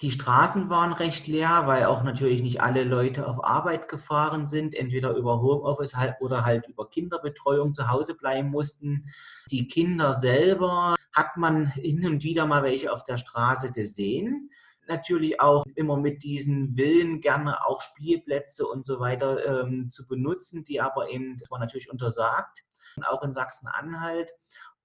Die 0.01 0.11
Straßen 0.11 0.69
waren 0.69 0.93
recht 0.93 1.25
leer, 1.25 1.63
weil 1.65 1.85
auch 1.85 2.03
natürlich 2.03 2.43
nicht 2.43 2.61
alle 2.61 2.83
Leute 2.83 3.27
auf 3.27 3.43
Arbeit 3.43 3.87
gefahren 3.87 4.45
sind, 4.45 4.75
entweder 4.75 5.15
über 5.15 5.41
Homeoffice 5.41 5.95
halt 5.95 6.15
oder 6.19 6.45
halt 6.45 6.67
über 6.67 6.87
Kinderbetreuung 6.87 7.73
zu 7.73 7.89
Hause 7.89 8.13
bleiben 8.13 8.49
mussten. 8.49 9.05
Die 9.49 9.67
Kinder 9.67 10.13
selber 10.13 10.95
hat 11.13 11.35
man 11.35 11.65
hin 11.65 12.05
und 12.05 12.23
wieder 12.23 12.45
mal 12.45 12.61
welche 12.61 12.93
auf 12.93 13.03
der 13.03 13.17
Straße 13.17 13.71
gesehen. 13.71 14.51
Natürlich 14.87 15.41
auch 15.41 15.65
immer 15.73 15.97
mit 15.97 16.21
diesen 16.21 16.77
Willen 16.77 17.19
gerne 17.19 17.65
auch 17.65 17.81
Spielplätze 17.81 18.67
und 18.67 18.85
so 18.85 18.99
weiter 18.99 19.63
ähm, 19.63 19.89
zu 19.89 20.05
benutzen, 20.05 20.63
die 20.63 20.79
aber 20.79 21.09
eben, 21.09 21.37
das 21.37 21.49
war 21.49 21.57
natürlich 21.57 21.89
untersagt, 21.91 22.63
auch 23.05 23.23
in 23.23 23.33
Sachsen-Anhalt. 23.33 24.31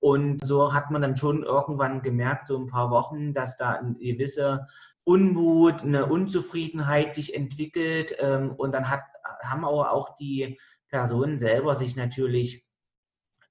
Und 0.02 0.44
so 0.44 0.74
hat 0.74 0.90
man 0.90 1.00
dann 1.00 1.16
schon 1.16 1.44
irgendwann 1.44 2.02
gemerkt, 2.02 2.48
so 2.48 2.58
ein 2.58 2.66
paar 2.66 2.90
Wochen, 2.90 3.34
dass 3.34 3.54
da 3.54 3.70
eine 3.70 3.94
gewisse 3.94 4.66
Unmut, 5.04 5.82
eine 5.82 6.06
Unzufriedenheit 6.06 7.14
sich 7.14 7.36
entwickelt 7.36 8.16
ähm, 8.18 8.50
und 8.50 8.72
dann 8.72 8.90
hat, 8.90 9.02
haben 9.44 9.64
aber 9.64 9.92
auch 9.92 10.16
die 10.16 10.58
Personen 10.88 11.38
selber 11.38 11.76
sich 11.76 11.94
natürlich 11.94 12.66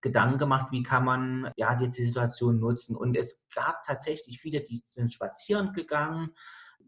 Gedanken 0.02 0.40
gemacht, 0.40 0.68
wie 0.72 0.84
kann 0.84 1.06
man 1.06 1.52
ja 1.56 1.80
jetzt 1.80 1.98
die 1.98 2.04
Situation 2.04 2.60
nutzen. 2.60 2.98
Und 2.98 3.16
es 3.16 3.40
gab 3.56 3.84
tatsächlich 3.84 4.42
viele, 4.42 4.60
die 4.60 4.84
sind 4.88 5.14
spazieren 5.14 5.72
gegangen. 5.72 6.32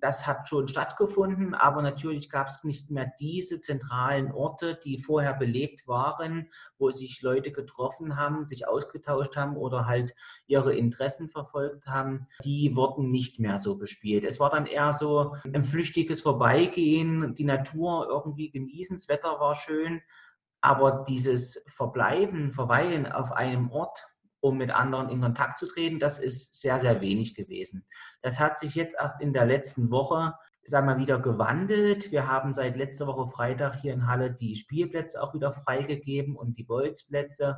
Das 0.04 0.28
hat 0.28 0.50
schon 0.50 0.68
stattgefunden, 0.68 1.54
aber 1.54 1.82
natürlich 1.82 2.30
gab 2.30 2.48
es 2.50 2.66
nicht 2.66 2.92
mehr 2.92 3.14
diese 3.22 3.62
zentralen 3.62 4.34
Orte, 4.34 4.78
die 4.84 5.00
vorher 5.00 5.34
belebt 5.34 5.88
waren, 5.88 6.50
wo 6.78 6.92
sich 6.92 7.22
Leute 7.22 7.54
getroffen 7.54 8.18
haben, 8.18 8.46
sich 8.46 8.68
ausgetauscht 8.68 9.38
haben 9.38 9.56
oder 9.56 9.86
halt 9.86 10.14
ihre 10.46 10.76
Interessen 10.76 11.30
verfolgt 11.30 11.88
haben. 11.88 12.28
Die 12.44 12.76
wurden 12.76 13.12
nicht 13.12 13.40
mehr 13.40 13.60
so 13.60 13.78
bespielt. 13.78 14.26
Es 14.26 14.42
war 14.42 14.50
dann 14.50 14.66
eher 14.66 14.92
so 14.92 15.38
ein 15.54 15.64
flüchtiges 15.64 16.20
Vorbeigehen, 16.20 17.34
die 17.34 17.46
Natur 17.46 18.10
irgendwie 18.10 18.52
genießen, 18.52 18.98
das 18.98 19.08
Wetter 19.08 19.40
war 19.40 19.56
schön, 19.56 20.02
aber 20.60 21.06
dieses 21.08 21.64
Verbleiben, 21.66 22.52
Verweilen 22.52 23.10
auf 23.10 23.32
einem 23.32 23.72
Ort, 23.72 24.06
um 24.44 24.58
mit 24.58 24.72
anderen 24.72 25.08
in 25.08 25.22
Kontakt 25.22 25.58
zu 25.58 25.68
treten, 25.68 26.00
das 26.00 26.20
ist 26.20 26.60
sehr, 26.60 26.78
sehr 26.80 27.00
wenig 27.00 27.34
gewesen. 27.34 27.86
Das 28.22 28.40
hat 28.40 28.58
sich 28.58 28.76
jetzt 28.76 28.96
erst 29.00 29.22
in 29.22 29.32
der 29.32 29.46
letzten 29.46 29.90
Woche 29.90 30.34
sagen 30.66 30.88
wir, 30.88 30.98
wieder 30.98 31.20
gewandelt. 31.20 32.12
Wir 32.12 32.28
haben 32.28 32.54
seit 32.54 32.78
letzter 32.78 33.08
Woche 33.08 33.28
Freitag 33.28 33.82
hier 33.82 33.94
in 33.94 34.08
Halle 34.08 34.32
die 34.32 34.56
Spielplätze 34.56 35.22
auch 35.22 35.34
wieder 35.34 35.52
freigegeben 35.52 36.36
und 36.36 36.58
die 36.58 36.64
Bolzplätze. 36.64 37.58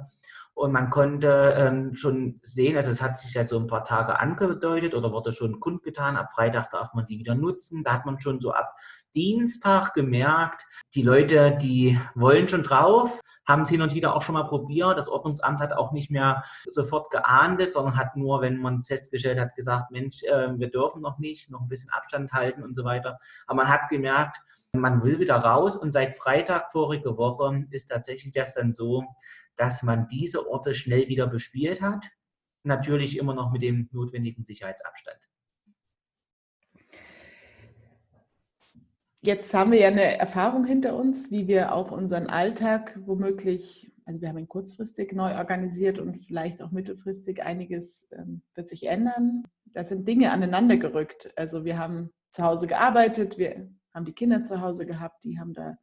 Und 0.53 0.71
man 0.71 0.89
konnte 0.89 1.53
ähm, 1.57 1.95
schon 1.95 2.39
sehen, 2.41 2.77
also 2.77 2.89
es 2.89 3.01
hat 3.01 3.19
sich 3.19 3.33
ja 3.33 3.45
so 3.45 3.59
ein 3.59 3.67
paar 3.67 3.83
Tage 3.83 4.19
angedeutet 4.19 4.95
oder 4.95 5.11
wurde 5.11 5.33
schon 5.33 5.59
kundgetan, 5.59 6.15
ab 6.15 6.31
Freitag 6.33 6.71
darf 6.71 6.93
man 6.93 7.05
die 7.05 7.19
wieder 7.19 7.35
nutzen. 7.35 7.83
Da 7.83 7.93
hat 7.93 8.05
man 8.05 8.19
schon 8.19 8.39
so 8.41 8.53
ab 8.53 8.73
Dienstag 9.13 9.93
gemerkt, 9.93 10.65
die 10.95 11.03
Leute, 11.03 11.57
die 11.61 11.99
wollen 12.15 12.47
schon 12.47 12.63
drauf, 12.63 13.19
haben 13.47 13.61
es 13.61 13.69
hin 13.69 13.81
und 13.81 13.93
wieder 13.93 14.15
auch 14.15 14.21
schon 14.21 14.33
mal 14.33 14.43
probiert. 14.43 14.97
Das 14.97 15.09
Ordnungsamt 15.09 15.59
hat 15.59 15.73
auch 15.73 15.91
nicht 15.91 16.09
mehr 16.09 16.43
sofort 16.65 17.11
geahndet, 17.11 17.73
sondern 17.73 17.97
hat 17.97 18.15
nur, 18.15 18.41
wenn 18.41 18.57
man 18.57 18.77
es 18.77 18.87
festgestellt 18.87 19.39
hat, 19.39 19.55
gesagt, 19.55 19.91
Mensch, 19.91 20.23
äh, 20.23 20.57
wir 20.57 20.69
dürfen 20.69 21.01
noch 21.01 21.19
nicht, 21.19 21.49
noch 21.49 21.61
ein 21.61 21.67
bisschen 21.67 21.91
Abstand 21.91 22.33
halten 22.33 22.63
und 22.63 22.75
so 22.75 22.83
weiter. 22.83 23.19
Aber 23.47 23.57
man 23.57 23.69
hat 23.69 23.89
gemerkt, 23.89 24.37
man 24.73 25.03
will 25.03 25.19
wieder 25.19 25.35
raus 25.35 25.75
und 25.75 25.91
seit 25.91 26.15
Freitag 26.15 26.71
vorige 26.71 27.17
Woche 27.17 27.65
ist 27.71 27.89
tatsächlich 27.89 28.33
das 28.33 28.55
dann 28.55 28.73
so, 28.73 29.03
dass 29.55 29.83
man 29.83 30.07
diese 30.07 30.49
Orte 30.49 30.73
schnell 30.73 31.07
wieder 31.07 31.27
bespielt 31.27 31.81
hat. 31.81 32.09
Natürlich 32.63 33.17
immer 33.17 33.33
noch 33.33 33.51
mit 33.51 33.61
dem 33.61 33.89
notwendigen 33.91 34.43
Sicherheitsabstand. 34.43 35.19
Jetzt 39.25 39.55
haben 39.55 39.72
wir 39.72 39.79
ja 39.79 39.88
eine 39.88 40.20
Erfahrung 40.20 40.65
hinter 40.65 40.96
uns, 40.96 41.32
wie 41.32 41.48
wir 41.48 41.74
auch 41.74 41.89
unseren 41.89 42.27
Alltag 42.27 43.00
womöglich, 43.08 43.91
also 44.05 44.22
wir 44.22 44.29
haben 44.29 44.38
ihn 44.38 44.48
kurzfristig 44.48 45.13
neu 45.13 45.36
organisiert 45.36 45.98
und 45.98 46.24
vielleicht 46.27 46.62
auch 46.62 46.70
mittelfristig 46.70 47.41
einiges 47.41 48.08
ähm, 48.12 48.44
wird 48.53 48.70
sich 48.70 48.86
ändern. 48.86 49.41
Da 49.65 49.84
sind 49.84 50.08
Dinge 50.08 50.32
aneinander 50.32 50.77
gerückt. 50.77 51.34
Also 51.38 51.65
wir 51.65 51.79
haben 51.79 52.12
zu 52.29 52.44
Hause 52.44 52.67
gearbeitet, 52.67 53.39
wir 53.39 53.67
haben 53.96 54.05
die 54.05 54.13
Kinder 54.13 54.44
zu 54.44 54.62
Hause 54.62 54.86
gehabt, 54.86 55.24
die 55.24 55.39
haben 55.39 55.55
da 55.55 55.79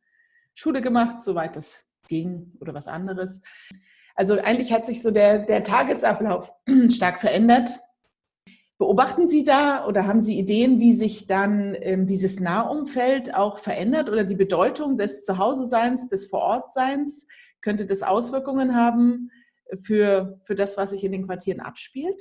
Schule 0.54 0.80
gemacht, 0.80 1.20
soweit 1.20 1.56
das 1.56 1.84
ging 2.06 2.52
oder 2.60 2.74
was 2.74 2.86
anderes. 2.86 3.42
Also 4.14 4.38
eigentlich 4.38 4.72
hat 4.72 4.86
sich 4.86 5.02
so 5.02 5.10
der, 5.10 5.40
der 5.40 5.64
Tagesablauf 5.64 6.52
stark 6.90 7.18
verändert. 7.18 7.72
Beobachten 8.82 9.28
Sie 9.28 9.44
da 9.44 9.86
oder 9.86 10.08
haben 10.08 10.20
Sie 10.20 10.36
Ideen, 10.36 10.80
wie 10.80 10.92
sich 10.92 11.28
dann 11.28 11.76
ähm, 11.82 12.08
dieses 12.08 12.40
Nahumfeld 12.40 13.32
auch 13.32 13.58
verändert 13.58 14.10
oder 14.10 14.24
die 14.24 14.34
Bedeutung 14.34 14.98
des 14.98 15.24
Zuhause-Seins, 15.24 16.08
des 16.08 16.26
Vorortseins? 16.26 17.28
Könnte 17.60 17.86
das 17.86 18.02
Auswirkungen 18.02 18.74
haben 18.74 19.30
für, 19.80 20.40
für 20.42 20.56
das, 20.56 20.76
was 20.76 20.90
sich 20.90 21.04
in 21.04 21.12
den 21.12 21.28
Quartieren 21.28 21.60
abspielt? 21.60 22.20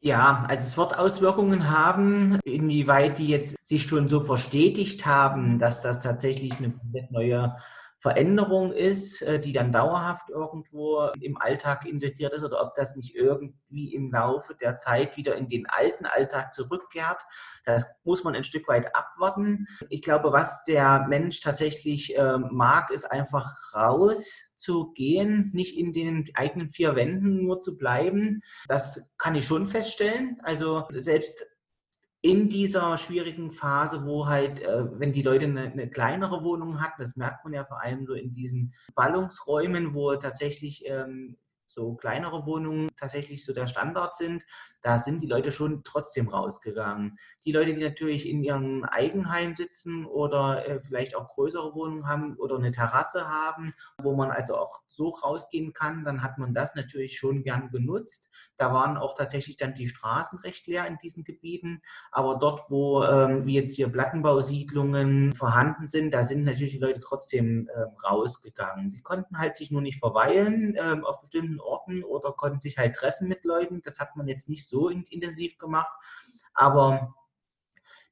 Ja, 0.00 0.46
also 0.48 0.64
es 0.64 0.78
wird 0.78 0.98
Auswirkungen 0.98 1.70
haben, 1.70 2.38
inwieweit 2.46 3.18
die 3.18 3.28
jetzt 3.28 3.56
sich 3.62 3.82
schon 3.82 4.08
so 4.08 4.22
verstetigt 4.22 5.04
haben, 5.04 5.58
dass 5.58 5.82
das 5.82 6.00
tatsächlich 6.00 6.56
eine 6.56 6.72
neue 7.10 7.56
Veränderung 8.04 8.70
ist, 8.70 9.22
äh, 9.22 9.40
die 9.40 9.54
dann 9.54 9.72
dauerhaft 9.72 10.28
irgendwo 10.28 11.08
im 11.22 11.38
Alltag 11.40 11.86
integriert 11.86 12.34
ist 12.34 12.44
oder 12.44 12.60
ob 12.60 12.74
das 12.74 12.94
nicht 12.96 13.14
irgendwie 13.14 13.94
im 13.94 14.12
Laufe 14.12 14.54
der 14.54 14.76
Zeit 14.76 15.16
wieder 15.16 15.36
in 15.36 15.48
den 15.48 15.66
alten 15.66 16.04
Alltag 16.04 16.52
zurückkehrt. 16.52 17.22
Das 17.64 17.86
muss 18.04 18.22
man 18.22 18.34
ein 18.34 18.44
Stück 18.44 18.68
weit 18.68 18.94
abwarten. 18.94 19.66
Ich 19.88 20.02
glaube, 20.02 20.32
was 20.32 20.64
der 20.64 21.06
Mensch 21.08 21.40
tatsächlich 21.40 22.14
äh, 22.14 22.36
mag, 22.36 22.90
ist 22.90 23.10
einfach 23.10 23.50
raus 23.74 24.52
zu 24.54 24.92
gehen, 24.92 25.50
nicht 25.54 25.74
in 25.74 25.94
den 25.94 26.26
eigenen 26.34 26.68
vier 26.68 26.96
Wänden 26.96 27.42
nur 27.42 27.60
zu 27.60 27.78
bleiben. 27.78 28.42
Das 28.68 29.00
kann 29.16 29.34
ich 29.34 29.46
schon 29.46 29.66
feststellen. 29.66 30.38
Also 30.42 30.84
selbst 30.92 31.42
in 32.24 32.48
dieser 32.48 32.96
schwierigen 32.96 33.52
Phase, 33.52 34.06
wo 34.06 34.26
halt, 34.26 34.60
äh, 34.60 34.98
wenn 34.98 35.12
die 35.12 35.20
Leute 35.20 35.44
eine, 35.44 35.70
eine, 35.70 35.90
kleinere 35.90 36.42
Wohnung 36.42 36.80
hatten, 36.80 37.02
das 37.02 37.16
merkt 37.16 37.44
man 37.44 37.52
ja 37.52 37.66
vor 37.66 37.82
allem 37.82 38.06
so 38.06 38.14
in 38.14 38.32
diesen 38.32 38.72
Ballungsräumen, 38.94 39.92
wo 39.92 40.16
tatsächlich 40.16 40.84
ähm, 40.86 41.36
so 41.74 41.94
kleinere 41.94 42.46
Wohnungen 42.46 42.88
tatsächlich 42.96 43.44
so 43.44 43.52
der 43.52 43.66
Standard 43.66 44.16
sind, 44.16 44.44
da 44.80 44.98
sind 44.98 45.22
die 45.22 45.26
Leute 45.26 45.50
schon 45.50 45.82
trotzdem 45.84 46.28
rausgegangen. 46.28 47.18
Die 47.44 47.52
Leute, 47.52 47.74
die 47.74 47.82
natürlich 47.82 48.28
in 48.28 48.42
ihrem 48.42 48.84
Eigenheim 48.84 49.56
sitzen 49.56 50.06
oder 50.06 50.66
äh, 50.68 50.80
vielleicht 50.80 51.16
auch 51.16 51.28
größere 51.28 51.74
Wohnungen 51.74 52.06
haben 52.06 52.36
oder 52.36 52.56
eine 52.56 52.70
Terrasse 52.70 53.28
haben, 53.28 53.74
wo 54.00 54.14
man 54.14 54.30
also 54.30 54.56
auch 54.56 54.82
so 54.88 55.08
rausgehen 55.08 55.72
kann, 55.72 56.04
dann 56.04 56.22
hat 56.22 56.38
man 56.38 56.54
das 56.54 56.74
natürlich 56.74 57.18
schon 57.18 57.42
gern 57.42 57.70
genutzt. 57.70 58.30
Da 58.56 58.72
waren 58.72 58.96
auch 58.96 59.14
tatsächlich 59.14 59.56
dann 59.56 59.74
die 59.74 59.88
Straßen 59.88 60.38
recht 60.38 60.66
leer 60.66 60.86
in 60.86 60.98
diesen 60.98 61.24
Gebieten. 61.24 61.80
Aber 62.12 62.36
dort, 62.38 62.70
wo 62.70 63.02
ähm, 63.02 63.46
wie 63.46 63.54
jetzt 63.54 63.74
hier 63.74 63.88
Plattenbausiedlungen 63.88 65.32
vorhanden 65.32 65.88
sind, 65.88 66.12
da 66.14 66.24
sind 66.24 66.44
natürlich 66.44 66.74
die 66.74 66.78
Leute 66.78 67.00
trotzdem 67.00 67.68
ähm, 67.74 67.96
rausgegangen. 68.04 68.90
Sie 68.90 69.02
konnten 69.02 69.38
halt 69.38 69.56
sich 69.56 69.70
nur 69.70 69.82
nicht 69.82 69.98
verweilen 69.98 70.76
ähm, 70.78 71.04
auf 71.04 71.20
bestimmten 71.20 71.60
Orten 71.64 72.04
oder 72.04 72.32
konnten 72.32 72.60
sich 72.60 72.78
halt 72.78 72.94
treffen 72.94 73.28
mit 73.28 73.44
Leuten. 73.44 73.82
Das 73.82 73.98
hat 73.98 74.16
man 74.16 74.28
jetzt 74.28 74.48
nicht 74.48 74.68
so 74.68 74.88
intensiv 74.88 75.58
gemacht. 75.58 75.92
Aber 76.54 77.14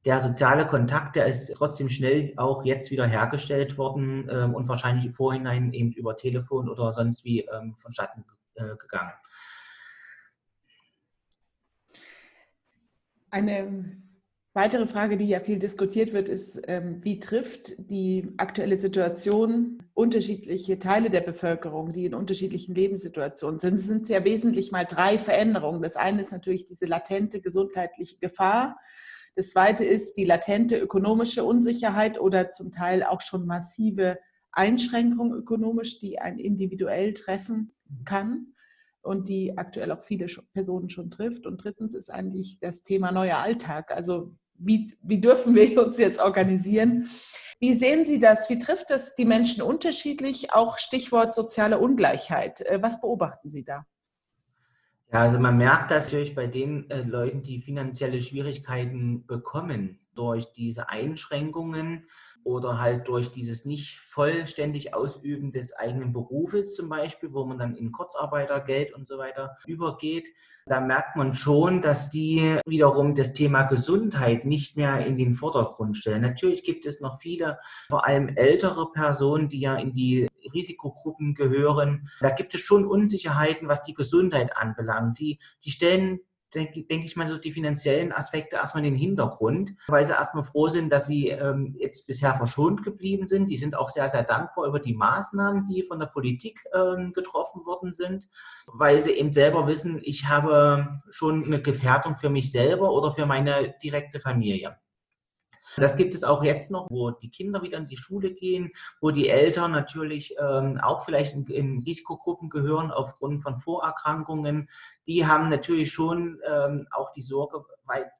der 0.05 0.21
soziale 0.21 0.67
Kontakt, 0.67 1.15
der 1.17 1.27
ist 1.27 1.55
trotzdem 1.55 1.89
schnell 1.89 2.35
auch 2.37 2.65
jetzt 2.65 2.91
wieder 2.91 3.07
hergestellt 3.07 3.79
worden 3.79 4.29
ähm, 4.31 4.55
und 4.55 4.69
wahrscheinlich 4.69 5.07
im 5.07 5.15
Vorhinein 5.15 5.73
eben 5.73 5.93
über 5.93 6.17
Telefon 6.17 6.69
oder 6.69 6.93
sonst 6.93 7.25
wie 7.25 7.43
ähm, 7.43 7.77
vonstatten 7.77 8.25
äh, 8.55 8.77
gegangen. 8.77 9.13
Eine 13.31 14.02
weitere 14.55 14.87
Frage, 14.87 15.17
die 15.17 15.29
ja 15.29 15.41
viel 15.41 15.59
diskutiert 15.59 16.13
wird, 16.13 16.29
ist, 16.29 16.63
ähm, 16.67 16.99
wie 17.03 17.19
trifft 17.19 17.75
die 17.79 18.33
aktuelle 18.37 18.77
Situation 18.77 19.83
unterschiedliche 19.95 20.79
Teile 20.79 21.11
der 21.11 21.23
Bevölkerung, 21.23 21.93
die 21.93 22.07
in 22.07 22.15
unterschiedlichen 22.15 22.75
Lebenssituationen 22.75 23.59
sind? 23.59 23.75
Es 23.75 23.87
sind 23.87 24.09
ja 24.09 24.25
wesentlich 24.25 24.71
mal 24.71 24.85
drei 24.85 25.19
Veränderungen. 25.19 25.83
Das 25.83 25.97
eine 25.97 26.21
ist 26.21 26.33
natürlich 26.33 26.67
diese 26.67 26.87
latente 26.87 27.41
gesundheitliche 27.41 28.19
Gefahr. 28.19 28.79
Das 29.35 29.51
zweite 29.51 29.85
ist 29.85 30.19
die 30.19 30.25
latente 30.25 30.79
ökonomische 30.79 31.45
Unsicherheit 31.45 32.21
oder 32.21 32.51
zum 32.51 32.71
Teil 32.71 33.03
auch 33.03 33.23
schon 33.23 33.47
massive 33.47 34.19
Einschränkungen 34.51 35.33
ökonomisch, 35.33 35.99
die 35.99 36.19
ein 36.19 36.39
individuell 36.39 37.15
treffen 37.15 37.73
kann 38.05 38.49
und 39.01 39.29
die 39.29 39.57
aktuell 39.57 39.91
auch 39.91 40.03
viele 40.03 40.27
Personen 40.53 40.91
schon 40.91 41.11
trifft. 41.11 41.47
Und 41.47 41.65
drittens 41.65 41.95
ist 41.95 42.11
eigentlich 42.11 42.61
das 42.61 42.83
Thema 42.83 43.11
neuer 43.11 43.39
Alltag. 43.39 43.91
Also 43.91 44.37
wie, 44.55 44.97
wie 45.03 45.21
dürfen 45.21 45.55
wir 45.55 45.85
uns 45.85 45.99
jetzt 45.99 46.21
organisieren? 46.21 47.09
Wie 47.61 47.75
sehen 47.75 48.05
Sie 48.05 48.19
das? 48.19 48.51
Wie 48.51 48.59
trifft 48.59 48.91
es 48.91 49.15
die 49.15 49.25
Menschen 49.25 49.63
unterschiedlich? 49.63 50.53
Auch 50.53 50.79
Stichwort 50.79 51.35
soziale 51.35 51.79
Ungleichheit. 51.79 52.61
Äh, 52.63 52.83
was 52.83 53.01
beobachten 53.01 53.51
Sie 53.51 53.65
da? 53.65 53.87
Ja, 55.13 55.21
also 55.21 55.39
man 55.39 55.59
merkt 55.59 55.91
das 55.91 56.07
natürlich 56.07 56.35
bei 56.35 56.47
den 56.47 56.91
äh, 56.91 57.03
Leuten, 57.03 57.43
die 57.43 57.61
finanzielle 57.61 58.21
Schwierigkeiten 58.21 59.27
bekommen 59.27 60.02
durch 60.15 60.53
diese 60.53 60.89
Einschränkungen 60.89 62.07
oder 62.45 62.81
halt 62.81 63.09
durch 63.09 63.31
dieses 63.31 63.65
nicht 63.65 64.01
vollständig 64.01 64.95
Ausüben 64.95 65.53
des 65.53 65.73
eigenen 65.75 66.13
Berufes 66.13 66.75
zum 66.75 66.89
Beispiel, 66.89 67.33
wo 67.33 67.45
man 67.45 67.59
dann 67.59 67.77
in 67.77 67.93
Kurzarbeitergeld 67.93 68.93
und 68.95 69.09
so 69.09 69.19
weiter 69.19 69.57
übergeht. 69.67 70.29
Da 70.67 70.81
merkt 70.81 71.17
man 71.17 71.35
schon, 71.35 71.81
dass 71.81 72.09
die 72.09 72.59
wiederum 72.67 73.15
das 73.15 73.33
Thema 73.33 73.65
Gesundheit 73.65 74.45
nicht 74.45 74.77
mehr 74.77 75.05
in 75.05 75.17
den 75.17 75.33
Vordergrund 75.33 75.97
stellen. 75.97 76.23
Natürlich 76.23 76.63
gibt 76.63 76.87
es 76.87 77.01
noch 77.01 77.21
viele, 77.21 77.59
vor 77.89 78.07
allem 78.07 78.29
ältere 78.29 78.93
Personen, 78.93 79.49
die 79.49 79.61
ja 79.61 79.77
in 79.77 79.93
die 79.93 80.29
Risikogruppen 80.55 81.35
gehören. 81.35 82.09
Da 82.21 82.31
gibt 82.31 82.55
es 82.55 82.61
schon 82.61 82.87
Unsicherheiten, 82.87 83.69
was 83.69 83.83
die 83.83 83.95
Gesundheit 83.95 84.57
anbelangt. 84.57 85.19
Die, 85.19 85.39
die 85.65 85.71
stellen 85.71 86.21
denke 86.55 86.85
denk 86.85 87.05
ich 87.05 87.17
mal, 87.17 87.29
so 87.29 87.39
die 87.39 87.53
finanziellen 87.53 88.13
Aspekte 88.13 88.57
erstmal 88.57 88.85
in 88.85 88.93
den 88.93 89.01
Hintergrund, 89.01 89.75
weil 89.89 90.05
sie 90.05 90.13
erstmal 90.13 90.45
froh 90.45 90.69
sind, 90.69 90.91
dass 90.91 91.07
sie 91.07 91.29
ähm, 91.29 91.75
jetzt 91.79 92.07
bisher 92.07 92.35
verschont 92.35 92.83
geblieben 92.83 93.27
sind. 93.27 93.51
Die 93.51 93.57
sind 93.57 93.77
auch 93.77 93.91
sehr, 93.91 94.09
sehr 94.09 94.23
dankbar 94.23 94.67
über 94.67 94.81
die 94.81 94.95
Maßnahmen, 94.95 95.67
die 95.67 95.85
von 95.85 95.99
der 95.99 96.07
Politik 96.07 96.61
ähm, 96.75 97.13
getroffen 97.13 97.65
worden 97.65 97.93
sind, 97.93 98.29
weil 98.73 99.01
sie 99.01 99.13
eben 99.13 99.33
selber 99.33 99.67
wissen, 99.67 100.01
ich 100.03 100.29
habe 100.29 101.01
schon 101.09 101.45
eine 101.45 101.63
Gefährdung 101.63 102.17
für 102.17 102.31
mich 102.31 102.51
selber 102.51 102.93
oder 102.93 103.13
für 103.13 103.27
meine 103.27 103.75
direkte 103.83 104.21
Familie. 104.21 104.77
Das 105.77 105.97
gibt 105.97 106.15
es 106.15 106.25
auch 106.25 106.43
jetzt 106.43 106.71
noch, 106.71 106.89
wo 106.91 107.11
die 107.11 107.31
Kinder 107.31 107.63
wieder 107.63 107.79
in 107.79 107.87
die 107.87 107.97
Schule 107.97 108.33
gehen, 108.33 108.73
wo 109.01 109.11
die 109.11 109.29
Eltern 109.29 109.73
natürlich 109.73 110.35
ähm, 110.39 110.79
auch 110.81 111.05
vielleicht 111.05 111.35
in, 111.35 111.47
in, 111.47 111.83
Risikogruppen 111.83 112.51
gehören 112.51 112.91
aufgrund 112.91 113.43
von 113.43 113.57
Vorerkrankungen. 113.57 114.69
Die 115.07 115.27
haben 115.27 115.49
natürlich 115.49 115.93
schon 115.93 116.41
ähm, 116.47 116.87
auch 116.91 117.13
die 117.13 117.23
Sorge, 117.23 117.65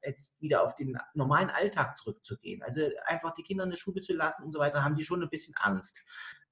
jetzt 0.03 0.39
wieder 0.41 0.63
auf 0.63 0.75
den 0.75 0.97
normalen 1.13 1.49
Alltag 1.49 1.97
zurückzugehen. 1.97 2.61
Also 2.63 2.81
einfach 3.05 3.33
die 3.33 3.43
Kinder 3.43 3.63
in 3.63 3.71
die 3.71 3.77
Schule 3.77 4.01
zu 4.01 4.13
lassen 4.13 4.43
und 4.43 4.51
so 4.51 4.59
weiter, 4.59 4.83
haben 4.83 4.95
die 4.95 5.03
schon 5.03 5.21
ein 5.21 5.29
bisschen 5.29 5.55
Angst. 5.57 6.03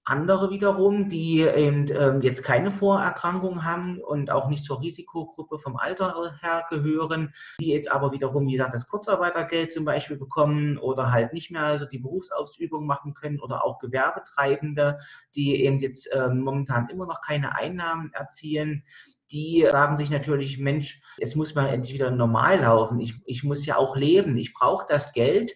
Andere 0.03 0.49
wiederum, 0.49 1.09
die 1.09 1.41
eben 1.41 1.85
ähm, 1.91 2.21
jetzt 2.21 2.43
keine 2.43 2.71
Vorerkrankung 2.71 3.63
haben 3.63 3.99
und 3.99 4.31
auch 4.31 4.49
nicht 4.49 4.63
zur 4.63 4.81
Risikogruppe 4.81 5.59
vom 5.59 5.77
Alter 5.77 6.33
her 6.41 6.65
gehören, 6.69 7.33
die 7.59 7.67
jetzt 7.67 7.91
aber 7.91 8.11
wiederum, 8.11 8.47
wie 8.47 8.53
gesagt, 8.53 8.73
das 8.73 8.87
Kurzarbeitergeld 8.87 9.71
zum 9.71 9.85
Beispiel 9.85 10.17
bekommen 10.17 10.79
oder 10.79 11.11
halt 11.11 11.33
nicht 11.33 11.51
mehr 11.51 11.63
also 11.63 11.85
die 11.85 11.99
Berufsausübung 11.99 12.87
machen 12.87 13.13
können 13.13 13.39
oder 13.39 13.63
auch 13.63 13.77
Gewerbetreibende, 13.77 14.97
die 15.35 15.63
eben 15.63 15.77
jetzt 15.77 16.09
ähm, 16.13 16.41
momentan 16.41 16.89
immer 16.89 17.05
noch 17.05 17.21
keine 17.21 17.55
Einnahmen 17.55 18.11
erzielen, 18.13 18.83
die 19.31 19.65
sagen 19.71 19.97
sich 19.97 20.09
natürlich, 20.09 20.57
Mensch, 20.57 21.01
es 21.17 21.35
muss 21.35 21.55
mal 21.55 21.67
endlich 21.67 21.93
wieder 21.93 22.11
normal 22.11 22.59
laufen. 22.59 22.99
Ich, 22.99 23.15
ich 23.25 23.43
muss 23.43 23.65
ja 23.65 23.77
auch 23.77 23.95
leben. 23.95 24.35
Ich 24.35 24.53
brauche 24.53 24.85
das 24.87 25.13
Geld. 25.13 25.53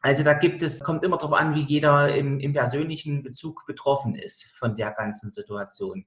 Also 0.00 0.22
da 0.22 0.34
gibt 0.34 0.62
es, 0.62 0.80
kommt 0.80 1.04
immer 1.04 1.18
darauf 1.18 1.38
an, 1.38 1.54
wie 1.54 1.62
jeder 1.62 2.14
im, 2.14 2.38
im 2.38 2.52
persönlichen 2.52 3.22
Bezug 3.22 3.66
betroffen 3.66 4.14
ist 4.14 4.44
von 4.56 4.76
der 4.76 4.92
ganzen 4.92 5.30
Situation. 5.30 6.06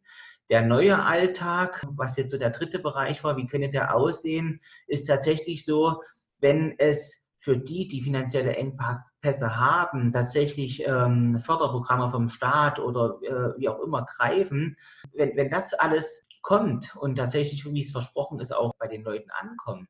Der 0.49 0.61
neue 0.61 1.03
Alltag, 1.03 1.85
was 1.89 2.17
jetzt 2.17 2.31
so 2.31 2.37
der 2.37 2.51
dritte 2.51 2.79
Bereich 2.79 3.23
war, 3.23 3.37
wie 3.37 3.47
könnte 3.47 3.69
der 3.69 3.95
aussehen, 3.95 4.61
ist 4.87 5.07
tatsächlich 5.07 5.65
so, 5.65 6.01
wenn 6.39 6.75
es 6.77 7.21
für 7.37 7.57
die, 7.57 7.87
die 7.87 8.03
finanzielle 8.03 8.55
Engpässe 8.55 9.55
haben, 9.55 10.11
tatsächlich 10.11 10.83
ähm, 10.85 11.39
Förderprogramme 11.39 12.09
vom 12.11 12.29
Staat 12.29 12.79
oder 12.79 13.17
äh, 13.23 13.59
wie 13.59 13.67
auch 13.67 13.79
immer 13.79 14.05
greifen, 14.05 14.77
wenn, 15.13 15.35
wenn 15.35 15.49
das 15.49 15.73
alles 15.73 16.21
kommt 16.43 16.95
und 16.95 17.15
tatsächlich, 17.15 17.65
wie 17.65 17.81
es 17.81 17.91
versprochen 17.91 18.39
ist, 18.39 18.51
auch 18.51 18.73
bei 18.77 18.87
den 18.87 19.03
Leuten 19.03 19.29
ankommt, 19.31 19.89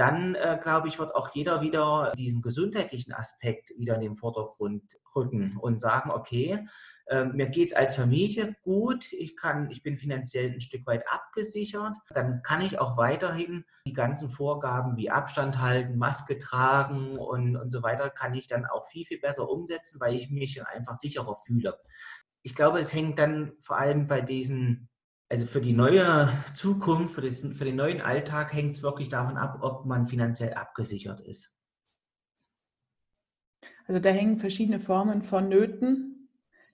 dann 0.00 0.34
äh, 0.34 0.58
glaube 0.62 0.88
ich, 0.88 0.98
wird 0.98 1.14
auch 1.14 1.34
jeder 1.34 1.60
wieder 1.60 2.12
diesen 2.16 2.40
gesundheitlichen 2.40 3.12
Aspekt 3.12 3.70
wieder 3.76 3.96
in 3.96 4.00
den 4.00 4.16
Vordergrund 4.16 4.96
rücken 5.14 5.58
und 5.58 5.78
sagen, 5.78 6.10
okay, 6.10 6.66
äh, 7.08 7.24
mir 7.24 7.50
geht 7.50 7.72
es 7.72 7.76
als 7.76 7.96
Familie 7.96 8.56
gut, 8.62 9.12
ich, 9.12 9.36
kann, 9.36 9.70
ich 9.70 9.82
bin 9.82 9.98
finanziell 9.98 10.52
ein 10.52 10.60
Stück 10.62 10.86
weit 10.86 11.04
abgesichert, 11.06 11.98
dann 12.14 12.40
kann 12.42 12.62
ich 12.62 12.78
auch 12.78 12.96
weiterhin 12.96 13.66
die 13.86 13.92
ganzen 13.92 14.30
Vorgaben 14.30 14.96
wie 14.96 15.10
Abstand 15.10 15.60
halten, 15.60 15.98
Maske 15.98 16.38
tragen 16.38 17.18
und, 17.18 17.56
und 17.56 17.70
so 17.70 17.82
weiter, 17.82 18.08
kann 18.08 18.32
ich 18.32 18.46
dann 18.46 18.64
auch 18.64 18.86
viel, 18.88 19.04
viel 19.04 19.20
besser 19.20 19.50
umsetzen, 19.50 20.00
weil 20.00 20.14
ich 20.14 20.30
mich 20.30 20.66
einfach 20.66 20.94
sicherer 20.94 21.34
fühle. 21.44 21.76
Ich 22.42 22.54
glaube, 22.54 22.78
es 22.78 22.94
hängt 22.94 23.18
dann 23.18 23.52
vor 23.60 23.78
allem 23.78 24.06
bei 24.06 24.22
diesen 24.22 24.89
also 25.30 25.46
für 25.46 25.60
die 25.60 25.72
neue 25.72 26.28
Zukunft, 26.54 27.14
für, 27.14 27.20
das, 27.20 27.40
für 27.40 27.64
den 27.64 27.76
neuen 27.76 28.00
Alltag 28.00 28.52
hängt 28.52 28.76
es 28.76 28.82
wirklich 28.82 29.08
davon 29.08 29.36
ab, 29.36 29.60
ob 29.62 29.86
man 29.86 30.06
finanziell 30.06 30.54
abgesichert 30.54 31.20
ist. 31.20 31.52
Also 33.86 34.00
da 34.00 34.10
hängen 34.10 34.38
verschiedene 34.38 34.80
Formen 34.80 35.22
von 35.22 35.48
Nöten, 35.48 36.28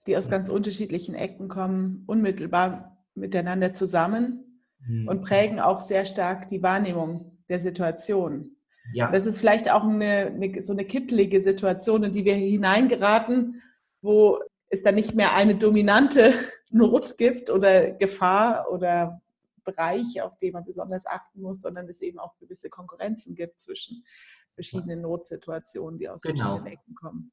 die 0.07 0.17
aus 0.17 0.29
ganz 0.29 0.49
unterschiedlichen 0.49 1.13
Ecken 1.13 1.49
kommen, 1.49 2.03
unmittelbar 2.07 3.05
miteinander 3.13 3.73
zusammen 3.73 4.63
mhm. 4.79 5.07
und 5.07 5.21
prägen 5.21 5.59
auch 5.59 5.79
sehr 5.79 6.05
stark 6.05 6.47
die 6.47 6.63
Wahrnehmung 6.63 7.37
der 7.49 7.59
Situation. 7.59 8.57
Ja. 8.93 9.11
Das 9.11 9.25
ist 9.25 9.39
vielleicht 9.39 9.71
auch 9.71 9.83
eine, 9.83 10.27
eine, 10.33 10.63
so 10.63 10.73
eine 10.73 10.85
kipplige 10.85 11.41
Situation, 11.41 12.03
in 12.03 12.11
die 12.11 12.25
wir 12.25 12.35
hineingeraten, 12.35 13.61
wo 14.01 14.39
es 14.69 14.83
dann 14.83 14.95
nicht 14.95 15.15
mehr 15.15 15.33
eine 15.33 15.55
dominante 15.55 16.33
Not 16.69 17.17
gibt 17.17 17.49
oder 17.49 17.91
Gefahr 17.91 18.69
oder 18.71 19.21
Bereich, 19.63 20.21
auf 20.21 20.37
den 20.39 20.53
man 20.53 20.65
besonders 20.65 21.05
achten 21.05 21.41
muss, 21.41 21.61
sondern 21.61 21.87
es 21.89 22.01
eben 22.01 22.19
auch 22.19 22.37
gewisse 22.37 22.69
Konkurrenzen 22.69 23.35
gibt 23.35 23.59
zwischen 23.59 24.05
verschiedenen 24.53 25.01
Notsituationen, 25.01 25.99
die 25.99 26.09
aus 26.09 26.21
genau. 26.21 26.57
verschiedenen 26.57 26.73
Ecken 26.73 26.95
kommen. 26.95 27.31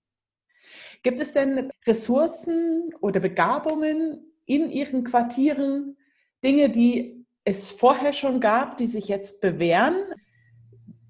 Gibt 1.02 1.20
es 1.20 1.32
denn 1.32 1.70
Ressourcen 1.86 2.92
oder 3.00 3.20
Begabungen 3.20 4.24
in 4.46 4.70
Ihren 4.70 5.04
Quartieren, 5.04 5.96
Dinge, 6.42 6.70
die 6.70 7.24
es 7.44 7.70
vorher 7.70 8.12
schon 8.12 8.40
gab, 8.40 8.76
die 8.76 8.86
sich 8.86 9.08
jetzt 9.08 9.40
bewähren, 9.40 9.96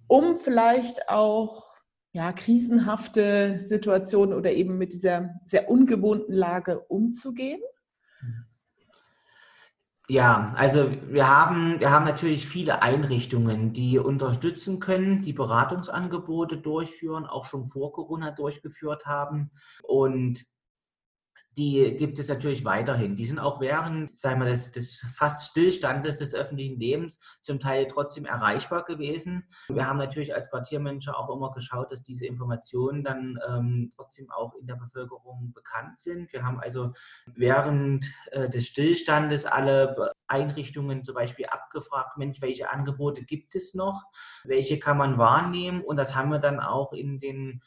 um 0.07 0.39
vielleicht 0.39 1.09
auch 1.09 1.64
ja, 2.15 2.33
krisenhafte 2.33 3.59
Situationen 3.59 4.35
oder 4.35 4.53
eben 4.53 4.79
mit 4.79 4.93
dieser 4.93 5.31
sehr 5.47 5.69
ungewohnten 5.69 6.33
Lage 6.33 6.79
umzugehen? 6.79 7.61
Ja, 10.09 10.53
also 10.57 10.93
wir 11.09 11.29
haben, 11.29 11.81
wir 11.81 11.91
haben 11.91 12.05
natürlich 12.05 12.47
viele 12.47 12.83
Einrichtungen, 12.83 13.73
die 13.73 13.99
unterstützen 13.99 14.79
können, 14.79 15.23
die 15.23 15.33
Beratungsangebote 15.33 16.59
durchführen, 16.59 17.27
auch 17.27 17.47
schon 17.47 17.67
vor 17.67 17.93
Corona 17.93 18.31
durchgeführt 18.31 19.07
haben. 19.07 19.51
Und 19.83 20.45
die 21.57 21.97
gibt 21.97 22.19
es 22.19 22.29
natürlich 22.29 22.65
weiterhin. 22.65 23.17
Die 23.17 23.25
sind 23.25 23.39
auch 23.39 23.61
während, 23.61 24.17
sagen 24.19 24.41
wir, 24.41 24.49
des, 24.49 24.73
des 24.73 25.07
fast 25.15 25.51
Stillstandes 25.51 26.19
des 26.19 26.35
öffentlichen 26.35 26.79
Lebens 26.79 27.19
zum 27.43 27.61
Teil 27.61 27.87
trotzdem 27.87 28.25
erreichbar 28.25 28.85
gewesen. 28.85 29.45
Wir 29.69 29.87
haben 29.87 29.99
natürlich 29.99 30.35
als 30.35 30.51
Quartiermanager 30.51 31.17
auch 31.19 31.35
immer 31.35 31.53
geschaut, 31.53 31.93
dass 31.93 32.03
diese 32.03 32.27
Informationen 32.27 33.05
dann 33.05 33.39
ähm, 33.49 33.91
trotzdem 33.95 34.31
auch 34.31 34.55
in 34.57 34.67
der 34.67 34.77
Bevölkerung 34.77 35.53
bekannt 35.53 36.01
sind. 36.01 36.33
Wir 36.33 36.45
haben 36.45 36.59
also 36.59 36.93
während 37.27 38.05
äh, 38.33 38.49
des 38.49 38.67
Stillstandes 38.67 39.45
alle 39.45 40.13
Einrichtungen 40.27 41.05
zum 41.05 41.15
Beispiel 41.15 41.47
abgefragt, 41.47 42.17
Mensch, 42.17 42.41
welche 42.41 42.71
Angebote 42.71 43.25
gibt 43.25 43.55
es 43.55 43.75
noch, 43.75 44.03
welche 44.45 44.79
kann 44.79 44.99
man 44.99 45.19
wahrnehmen 45.19 45.83
und 45.83 45.97
das 45.97 46.15
haben 46.15 46.31
wir 46.31 46.39
dann 46.39 46.61
auch 46.61 46.93
in 46.93 47.21
den 47.21 47.63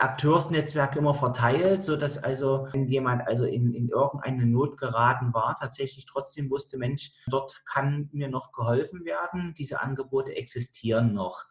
Akteursnetzwerk 0.00 0.96
immer 0.96 1.14
verteilt, 1.14 1.84
sodass 1.84 2.18
also, 2.18 2.68
wenn 2.72 2.86
jemand 2.86 3.26
also 3.26 3.44
in, 3.44 3.72
in 3.72 3.88
irgendeine 3.88 4.46
Not 4.46 4.78
geraten 4.78 5.34
war, 5.34 5.56
tatsächlich 5.56 6.06
trotzdem 6.06 6.50
wusste, 6.50 6.78
Mensch, 6.78 7.12
dort 7.26 7.64
kann 7.66 8.08
mir 8.12 8.28
noch 8.28 8.52
geholfen 8.52 9.04
werden, 9.04 9.54
diese 9.56 9.80
Angebote 9.80 10.34
existieren 10.36 11.12
noch. 11.12 11.44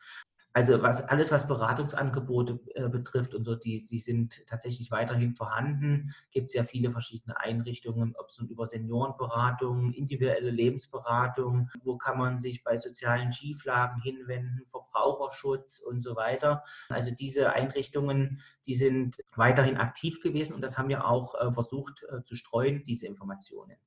Also 0.51 0.81
was, 0.81 1.01
alles, 1.01 1.31
was 1.31 1.47
Beratungsangebote 1.47 2.59
äh, 2.73 2.89
betrifft 2.89 3.35
und 3.35 3.43
so, 3.43 3.55
die, 3.55 3.85
die 3.85 3.99
sind 3.99 4.45
tatsächlich 4.47 4.89
weiterhin 4.89 5.35
vorhanden. 5.35 6.15
Gibt 6.31 6.53
ja 6.53 6.63
viele 6.63 6.91
verschiedene 6.91 7.39
Einrichtungen, 7.39 8.15
ob 8.17 8.29
es 8.29 8.39
nun 8.39 8.49
über 8.49 8.65
Seniorenberatung, 8.65 9.93
individuelle 9.93 10.49
Lebensberatung, 10.49 11.69
wo 11.83 11.97
kann 11.97 12.17
man 12.17 12.41
sich 12.41 12.63
bei 12.63 12.79
sozialen 12.79 13.31
Schieflagen 13.31 14.01
hinwenden, 14.01 14.65
Verbraucherschutz 14.69 15.79
und 15.79 16.03
so 16.03 16.15
weiter. 16.15 16.63
Also 16.89 17.13
diese 17.13 17.53
Einrichtungen, 17.53 18.41
die 18.65 18.75
sind 18.75 19.17
weiterhin 19.35 19.77
aktiv 19.77 20.19
gewesen 20.19 20.55
und 20.55 20.61
das 20.61 20.79
haben 20.79 20.89
wir 20.89 21.05
auch 21.05 21.35
äh, 21.35 21.51
versucht 21.51 22.03
äh, 22.09 22.23
zu 22.23 22.35
streuen, 22.35 22.83
diese 22.83 23.05
Informationen. 23.05 23.77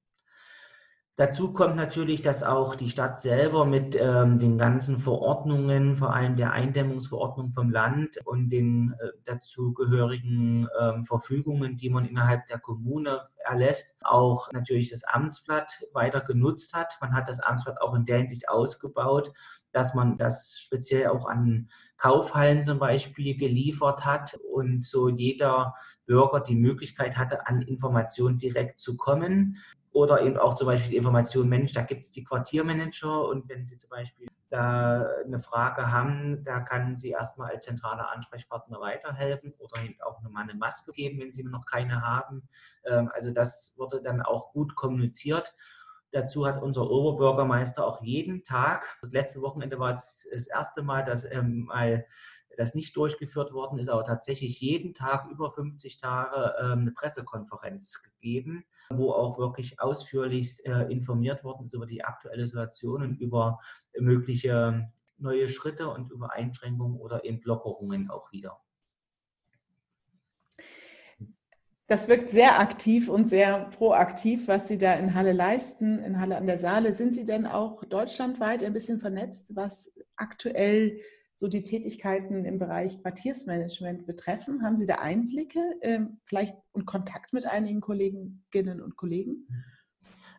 Dazu 1.17 1.53
kommt 1.53 1.77
natürlich, 1.77 2.23
dass 2.23 2.43
auch 2.43 2.75
die 2.75 2.89
Stadt 2.89 3.21
selber 3.21 3.67
mit 3.67 3.95
ähm, 4.01 4.39
den 4.39 4.57
ganzen 4.57 4.97
Verordnungen, 4.97 5.95
vor 5.95 6.15
allem 6.15 6.37
der 6.37 6.53
Eindämmungsverordnung 6.53 7.51
vom 7.51 7.71
Land 7.71 8.17
und 8.25 8.49
den 8.49 8.95
äh, 8.99 9.09
dazugehörigen 9.25 10.69
ähm, 10.81 11.05
Verfügungen, 11.05 11.77
die 11.77 11.91
man 11.91 12.07
innerhalb 12.07 12.47
der 12.47 12.59
Kommune 12.59 13.29
erlässt, 13.45 13.95
auch 14.03 14.51
natürlich 14.53 14.89
das 14.89 15.05
Amtsblatt 15.05 15.85
weiter 15.93 16.23
genutzt 16.23 16.73
hat. 16.73 16.97
Man 17.03 17.15
hat 17.15 17.29
das 17.29 17.41
Amtsblatt 17.41 17.83
auch 17.83 17.95
in 17.95 18.07
der 18.07 18.17
Hinsicht 18.17 18.49
ausgebaut, 18.49 19.33
dass 19.71 19.93
man 19.93 20.17
das 20.17 20.59
speziell 20.59 21.09
auch 21.09 21.27
an 21.27 21.69
Kaufhallen 21.99 22.65
zum 22.65 22.79
Beispiel 22.79 23.37
geliefert 23.37 24.07
hat 24.07 24.39
und 24.51 24.83
so 24.83 25.11
jeder 25.11 25.75
Bürger 26.07 26.41
die 26.41 26.57
Möglichkeit 26.57 27.19
hatte, 27.19 27.47
an 27.47 27.61
Informationen 27.61 28.39
direkt 28.39 28.81
zu 28.81 28.97
kommen. 28.97 29.59
Oder 29.93 30.23
eben 30.23 30.39
auch 30.39 30.55
zum 30.55 30.67
Beispiel 30.67 30.93
die 30.93 30.97
Information, 30.97 31.49
Mensch, 31.49 31.73
da 31.73 31.83
gibt 31.83 32.03
es 32.03 32.11
die 32.11 32.25
Quartiermanager 32.25 33.29
und 33.29 33.49
wenn 33.49 33.67
Sie 33.67 33.77
zum 33.77 33.91
Beispiel 33.91 34.29
da 34.49 35.07
eine 35.25 35.41
Frage 35.41 35.93
haben, 35.93 36.45
da 36.45 36.61
kann 36.61 36.97
Sie 36.97 37.11
erstmal 37.11 37.51
als 37.51 37.65
zentraler 37.65 38.11
Ansprechpartner 38.11 38.81
weiterhelfen 38.81 39.53
oder 39.59 39.83
eben 39.83 40.01
auch 40.01 40.23
nochmal 40.23 40.45
eine 40.45 40.55
Maske 40.55 40.93
geben, 40.93 41.21
wenn 41.21 41.33
Sie 41.33 41.45
noch 41.45 41.67
keine 41.67 42.01
haben. 42.01 42.49
Ähm, 42.85 43.11
also 43.13 43.31
das 43.33 43.75
wurde 43.77 44.03
dann 44.03 44.23
auch 44.23 44.53
gut 44.53 44.75
kommuniziert. 44.75 45.55
Dazu 46.11 46.47
hat 46.47 46.63
unser 46.63 46.91
Oberbürgermeister 46.91 47.87
auch 47.87 48.03
jeden 48.03 48.45
Tag, 48.45 48.99
das 49.01 49.13
letzte 49.13 49.41
Wochenende 49.41 49.79
war 49.79 49.93
das 49.93 50.27
erste 50.27 50.83
Mal, 50.83 51.05
dass 51.05 51.27
mal 51.43 52.05
das 52.57 52.75
nicht 52.75 52.97
durchgeführt 52.97 53.53
worden 53.53 53.79
ist, 53.79 53.89
aber 53.89 54.05
tatsächlich 54.05 54.61
jeden 54.61 54.95
Tag 54.95 55.31
über 55.31 55.51
50 55.51 55.99
Tage 55.99 56.55
ähm, 56.61 56.81
eine 56.81 56.93
Pressekonferenz 56.93 58.03
gegeben, 58.03 58.65
wo 58.91 59.13
auch 59.13 59.39
wirklich 59.39 59.81
ausführlich 59.81 60.65
äh, 60.65 60.93
informiert 60.93 61.45
worden 61.45 61.67
ist 61.67 61.75
über 61.75 61.87
die 61.87 62.05
aktuelle 62.05 62.47
Situation 62.47 63.03
und 63.03 63.21
über 63.21 63.61
mögliche 63.99 64.91
neue 65.19 65.49
Schritte 65.49 65.89
und 65.89 66.11
über 66.11 66.33
Einschränkungen 66.33 66.99
oder 66.99 67.25
Entlockerungen 67.25 68.11
auch 68.11 68.33
wieder. 68.33 68.61
Das 71.93 72.09
wirkt 72.09 72.31
sehr 72.31 72.59
aktiv 72.59 73.09
und 73.11 73.29
sehr 73.29 73.67
proaktiv, 73.77 74.49
was 74.49 74.67
Sie 74.67 74.79
da 74.79 74.95
in 74.95 75.15
Halle 75.15 75.33
leisten, 75.33 75.99
in 75.99 76.21
Halle 76.21 76.39
an 76.39 76.47
der 76.47 76.57
Saale. 76.57 76.95
Sind 76.95 77.15
Sie 77.15 77.27
denn 77.27 77.45
auch 77.45 77.85
deutschlandweit 77.85 78.65
ein 78.65 78.73
bisschen 78.73 78.99
vernetzt, 78.99 79.57
was 79.57 79.99
aktuell 80.17 81.01
so 81.35 81.49
die 81.49 81.63
Tätigkeiten 81.63 82.45
im 82.45 82.59
Bereich 82.59 83.01
Quartiersmanagement 83.01 84.07
betreffen? 84.07 84.63
Haben 84.63 84.77
Sie 84.77 84.87
da 84.87 84.97
Einblicke, 84.97 85.61
ähm, 85.81 86.21
vielleicht 86.25 86.57
und 86.73 86.87
Kontakt 86.87 87.33
mit 87.33 87.47
einigen 87.47 87.81
Kolleginnen 87.81 88.81
und 88.81 88.97
Kollegen? 88.97 89.47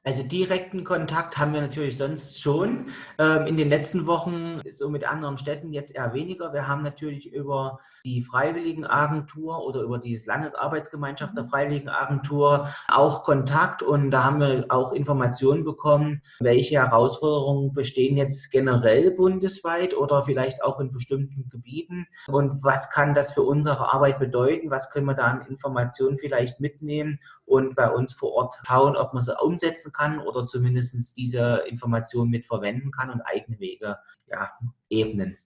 Also 0.05 0.21
direkten 0.21 0.83
Kontakt 0.83 1.37
haben 1.37 1.53
wir 1.53 1.61
natürlich 1.61 1.97
sonst 1.97 2.41
schon. 2.41 2.87
Ähm, 3.17 3.47
in 3.47 3.55
den 3.55 3.69
letzten 3.69 4.05
Wochen 4.05 4.59
so 4.69 4.89
mit 4.89 5.09
anderen 5.09 5.37
Städten 5.37 5.71
jetzt 5.71 5.95
eher 5.95 6.13
weniger. 6.13 6.51
Wir 6.51 6.67
haben 6.67 6.83
natürlich 6.83 7.31
über 7.31 7.79
die 8.03 8.21
Freiwilligenagentur 8.21 9.65
oder 9.65 9.81
über 9.81 9.99
die 9.99 10.21
Landesarbeitsgemeinschaft 10.25 11.37
der 11.37 11.45
mhm. 11.45 11.49
Freiwilligenagentur 11.49 12.67
auch 12.89 13.23
Kontakt 13.23 13.81
und 13.81 14.11
da 14.11 14.25
haben 14.25 14.41
wir 14.41 14.65
auch 14.67 14.91
Informationen 14.91 15.63
bekommen, 15.63 16.21
welche 16.41 16.79
Herausforderungen 16.79 17.73
bestehen 17.73 18.17
jetzt 18.17 18.51
generell 18.51 19.11
bundesweit 19.11 19.95
oder 19.95 20.23
vielleicht 20.23 20.65
auch 20.65 20.81
in 20.81 20.91
bestimmten 20.91 21.47
Gebieten 21.47 22.07
und 22.27 22.61
was 22.61 22.89
kann 22.89 23.13
das 23.13 23.31
für 23.31 23.43
unsere 23.43 23.93
Arbeit 23.93 24.19
bedeuten, 24.19 24.69
was 24.69 24.89
können 24.89 25.05
wir 25.05 25.13
da 25.13 25.27
an 25.27 25.45
Informationen 25.47 26.17
vielleicht 26.17 26.59
mitnehmen 26.59 27.19
und 27.45 27.75
bei 27.75 27.89
uns 27.89 28.13
vor 28.13 28.33
Ort 28.33 28.55
schauen, 28.67 28.97
ob 28.97 29.13
man 29.13 29.23
sie 29.23 29.33
umsetzen 29.41 29.92
kann 29.93 30.19
oder 30.19 30.47
zumindest 30.47 31.15
diese 31.17 31.63
Informationen 31.67 32.31
mit 32.31 32.45
verwenden 32.45 32.91
kann 32.91 33.09
und 33.09 33.21
eigene 33.21 33.59
Wege 33.59 33.97
ja, 34.27 34.51
ebnen. 34.89 35.37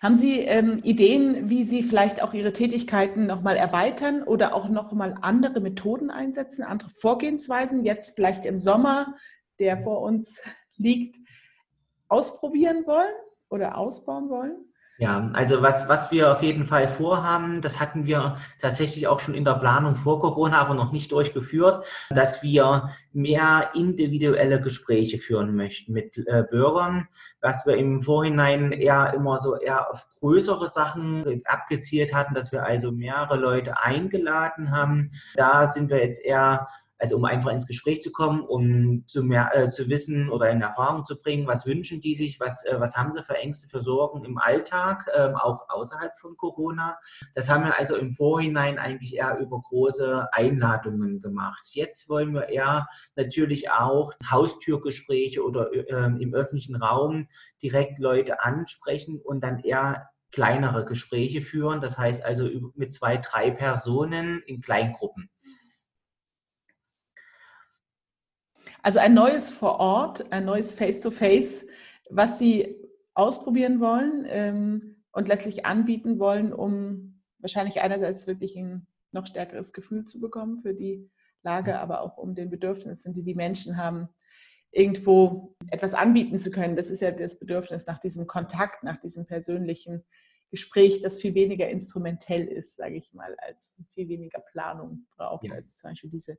Haben 0.00 0.16
Sie 0.16 0.40
ähm, 0.40 0.78
Ideen, 0.82 1.50
wie 1.50 1.64
Sie 1.64 1.82
vielleicht 1.82 2.22
auch 2.22 2.34
Ihre 2.34 2.52
Tätigkeiten 2.52 3.26
nochmal 3.26 3.56
erweitern 3.56 4.22
oder 4.22 4.54
auch 4.54 4.68
nochmal 4.68 5.16
andere 5.20 5.60
Methoden 5.60 6.10
einsetzen, 6.10 6.62
andere 6.62 6.90
Vorgehensweisen, 6.90 7.84
jetzt 7.84 8.14
vielleicht 8.14 8.44
im 8.44 8.58
Sommer, 8.58 9.16
der 9.58 9.82
vor 9.82 10.02
uns 10.02 10.42
liegt, 10.76 11.16
ausprobieren 12.08 12.86
wollen 12.86 13.14
oder 13.48 13.76
ausbauen 13.76 14.28
wollen? 14.28 14.65
Ja, 14.98 15.28
also 15.34 15.60
was, 15.60 15.88
was 15.88 16.10
wir 16.10 16.32
auf 16.32 16.42
jeden 16.42 16.64
Fall 16.64 16.88
vorhaben, 16.88 17.60
das 17.60 17.80
hatten 17.80 18.06
wir 18.06 18.36
tatsächlich 18.60 19.06
auch 19.06 19.20
schon 19.20 19.34
in 19.34 19.44
der 19.44 19.54
Planung 19.54 19.94
vor 19.94 20.20
Corona, 20.20 20.58
aber 20.58 20.72
noch 20.72 20.90
nicht 20.90 21.12
durchgeführt, 21.12 21.84
dass 22.08 22.42
wir 22.42 22.90
mehr 23.12 23.70
individuelle 23.74 24.58
Gespräche 24.58 25.18
führen 25.18 25.54
möchten 25.54 25.92
mit 25.92 26.16
äh, 26.16 26.44
Bürgern, 26.50 27.08
was 27.42 27.66
wir 27.66 27.76
im 27.76 28.00
Vorhinein 28.00 28.72
eher 28.72 29.12
immer 29.14 29.38
so 29.38 29.56
eher 29.56 29.90
auf 29.90 30.06
größere 30.18 30.68
Sachen 30.68 31.42
abgezielt 31.44 32.14
hatten, 32.14 32.34
dass 32.34 32.50
wir 32.50 32.64
also 32.64 32.90
mehrere 32.90 33.36
Leute 33.36 33.78
eingeladen 33.78 34.70
haben. 34.70 35.10
Da 35.34 35.70
sind 35.70 35.90
wir 35.90 35.98
jetzt 35.98 36.24
eher 36.24 36.68
also 36.98 37.16
um 37.16 37.24
einfach 37.24 37.52
ins 37.52 37.66
Gespräch 37.66 38.02
zu 38.02 38.10
kommen, 38.10 38.42
um 38.42 39.04
zu, 39.06 39.22
mehr, 39.22 39.50
äh, 39.54 39.70
zu 39.70 39.88
wissen 39.88 40.30
oder 40.30 40.50
in 40.50 40.62
Erfahrung 40.62 41.04
zu 41.04 41.20
bringen, 41.20 41.46
was 41.46 41.66
wünschen 41.66 42.00
die 42.00 42.14
sich, 42.14 42.40
was, 42.40 42.64
äh, 42.64 42.80
was 42.80 42.96
haben 42.96 43.12
sie 43.12 43.22
für 43.22 43.36
Ängste, 43.36 43.68
für 43.68 43.80
Sorgen 43.80 44.24
im 44.24 44.38
Alltag, 44.38 45.06
äh, 45.14 45.32
auch 45.34 45.68
außerhalb 45.68 46.16
von 46.18 46.36
Corona. 46.36 46.98
Das 47.34 47.48
haben 47.48 47.64
wir 47.64 47.78
also 47.78 47.96
im 47.96 48.12
Vorhinein 48.12 48.78
eigentlich 48.78 49.16
eher 49.16 49.38
über 49.38 49.60
große 49.60 50.28
Einladungen 50.32 51.20
gemacht. 51.20 51.68
Jetzt 51.72 52.08
wollen 52.08 52.32
wir 52.32 52.48
eher 52.48 52.88
natürlich 53.14 53.70
auch 53.70 54.12
Haustürgespräche 54.30 55.44
oder 55.44 55.70
ähm, 55.90 56.18
im 56.20 56.34
öffentlichen 56.34 56.76
Raum 56.76 57.28
direkt 57.62 57.98
Leute 57.98 58.40
ansprechen 58.42 59.20
und 59.22 59.42
dann 59.42 59.58
eher 59.60 60.08
kleinere 60.32 60.84
Gespräche 60.84 61.40
führen. 61.40 61.80
Das 61.80 61.98
heißt 61.98 62.24
also 62.24 62.48
mit 62.74 62.92
zwei, 62.92 63.16
drei 63.16 63.50
Personen 63.50 64.42
in 64.46 64.60
Kleingruppen. 64.60 65.30
Also 68.86 69.00
ein 69.00 69.14
neues 69.14 69.50
vor 69.50 69.80
Ort, 69.80 70.30
ein 70.30 70.44
neues 70.44 70.72
Face-to-Face, 70.72 71.66
was 72.08 72.38
Sie 72.38 72.76
ausprobieren 73.14 73.80
wollen 73.80 74.24
ähm, 74.28 75.02
und 75.10 75.26
letztlich 75.26 75.66
anbieten 75.66 76.20
wollen, 76.20 76.52
um 76.52 77.20
wahrscheinlich 77.40 77.80
einerseits 77.80 78.28
wirklich 78.28 78.54
ein 78.54 78.86
noch 79.10 79.26
stärkeres 79.26 79.72
Gefühl 79.72 80.04
zu 80.04 80.20
bekommen 80.20 80.60
für 80.62 80.72
die 80.72 81.10
Lage, 81.42 81.80
aber 81.80 82.00
auch 82.00 82.16
um 82.16 82.36
den 82.36 82.48
Bedürfnissen, 82.48 83.12
die 83.12 83.24
die 83.24 83.34
Menschen 83.34 83.76
haben, 83.76 84.08
irgendwo 84.70 85.56
etwas 85.68 85.92
anbieten 85.92 86.38
zu 86.38 86.52
können. 86.52 86.76
Das 86.76 86.88
ist 86.88 87.02
ja 87.02 87.10
das 87.10 87.40
Bedürfnis 87.40 87.88
nach 87.88 87.98
diesem 87.98 88.28
Kontakt, 88.28 88.84
nach 88.84 88.98
diesem 88.98 89.26
persönlichen 89.26 90.04
Gespräch, 90.52 91.00
das 91.00 91.20
viel 91.20 91.34
weniger 91.34 91.68
instrumentell 91.68 92.46
ist, 92.46 92.76
sage 92.76 92.94
ich 92.94 93.12
mal, 93.14 93.34
als 93.48 93.82
viel 93.94 94.08
weniger 94.08 94.38
Planung 94.38 95.08
braucht, 95.16 95.44
ja. 95.44 95.54
als 95.54 95.76
zum 95.76 95.90
Beispiel 95.90 96.10
diese 96.10 96.38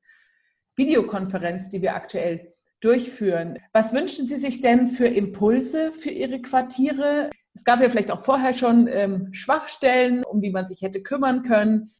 Videokonferenz, 0.78 1.70
die 1.70 1.82
wir 1.82 1.96
aktuell 1.96 2.54
durchführen. 2.80 3.60
Was 3.74 3.94
wünschen 3.94 4.28
Sie 4.28 4.38
sich 4.38 4.62
denn 4.62 4.88
für 4.88 5.08
Impulse 5.08 5.92
für 5.92 6.12
Ihre 6.12 6.42
Quartiere? 6.42 7.32
Es 7.54 7.64
gab 7.64 7.82
ja 7.82 7.90
vielleicht 7.90 8.12
auch 8.12 8.24
vorher 8.24 8.54
schon 8.54 8.88
ähm, 8.88 9.34
Schwachstellen, 9.34 10.24
um 10.24 10.42
die 10.42 10.52
man 10.52 10.68
sich 10.68 10.84
hätte 10.84 11.02
kümmern 11.02 11.42
können. 11.42 11.92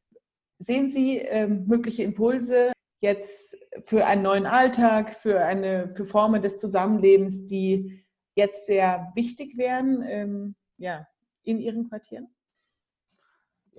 Sehen 0.60 0.90
Sie 0.90 1.18
ähm, 1.18 1.66
mögliche 1.66 2.04
Impulse 2.04 2.72
jetzt 3.00 3.58
für 3.82 4.06
einen 4.06 4.22
neuen 4.22 4.46
Alltag, 4.46 5.16
für, 5.16 5.42
eine, 5.42 5.90
für 5.90 6.06
Formen 6.06 6.42
des 6.42 6.58
Zusammenlebens, 6.58 7.48
die 7.48 8.04
jetzt 8.36 8.68
sehr 8.68 9.12
wichtig 9.16 9.58
wären 9.58 10.04
ähm, 10.08 10.56
ja, 10.78 11.08
in 11.44 11.60
Ihren 11.60 11.90
Quartieren? 11.90 12.30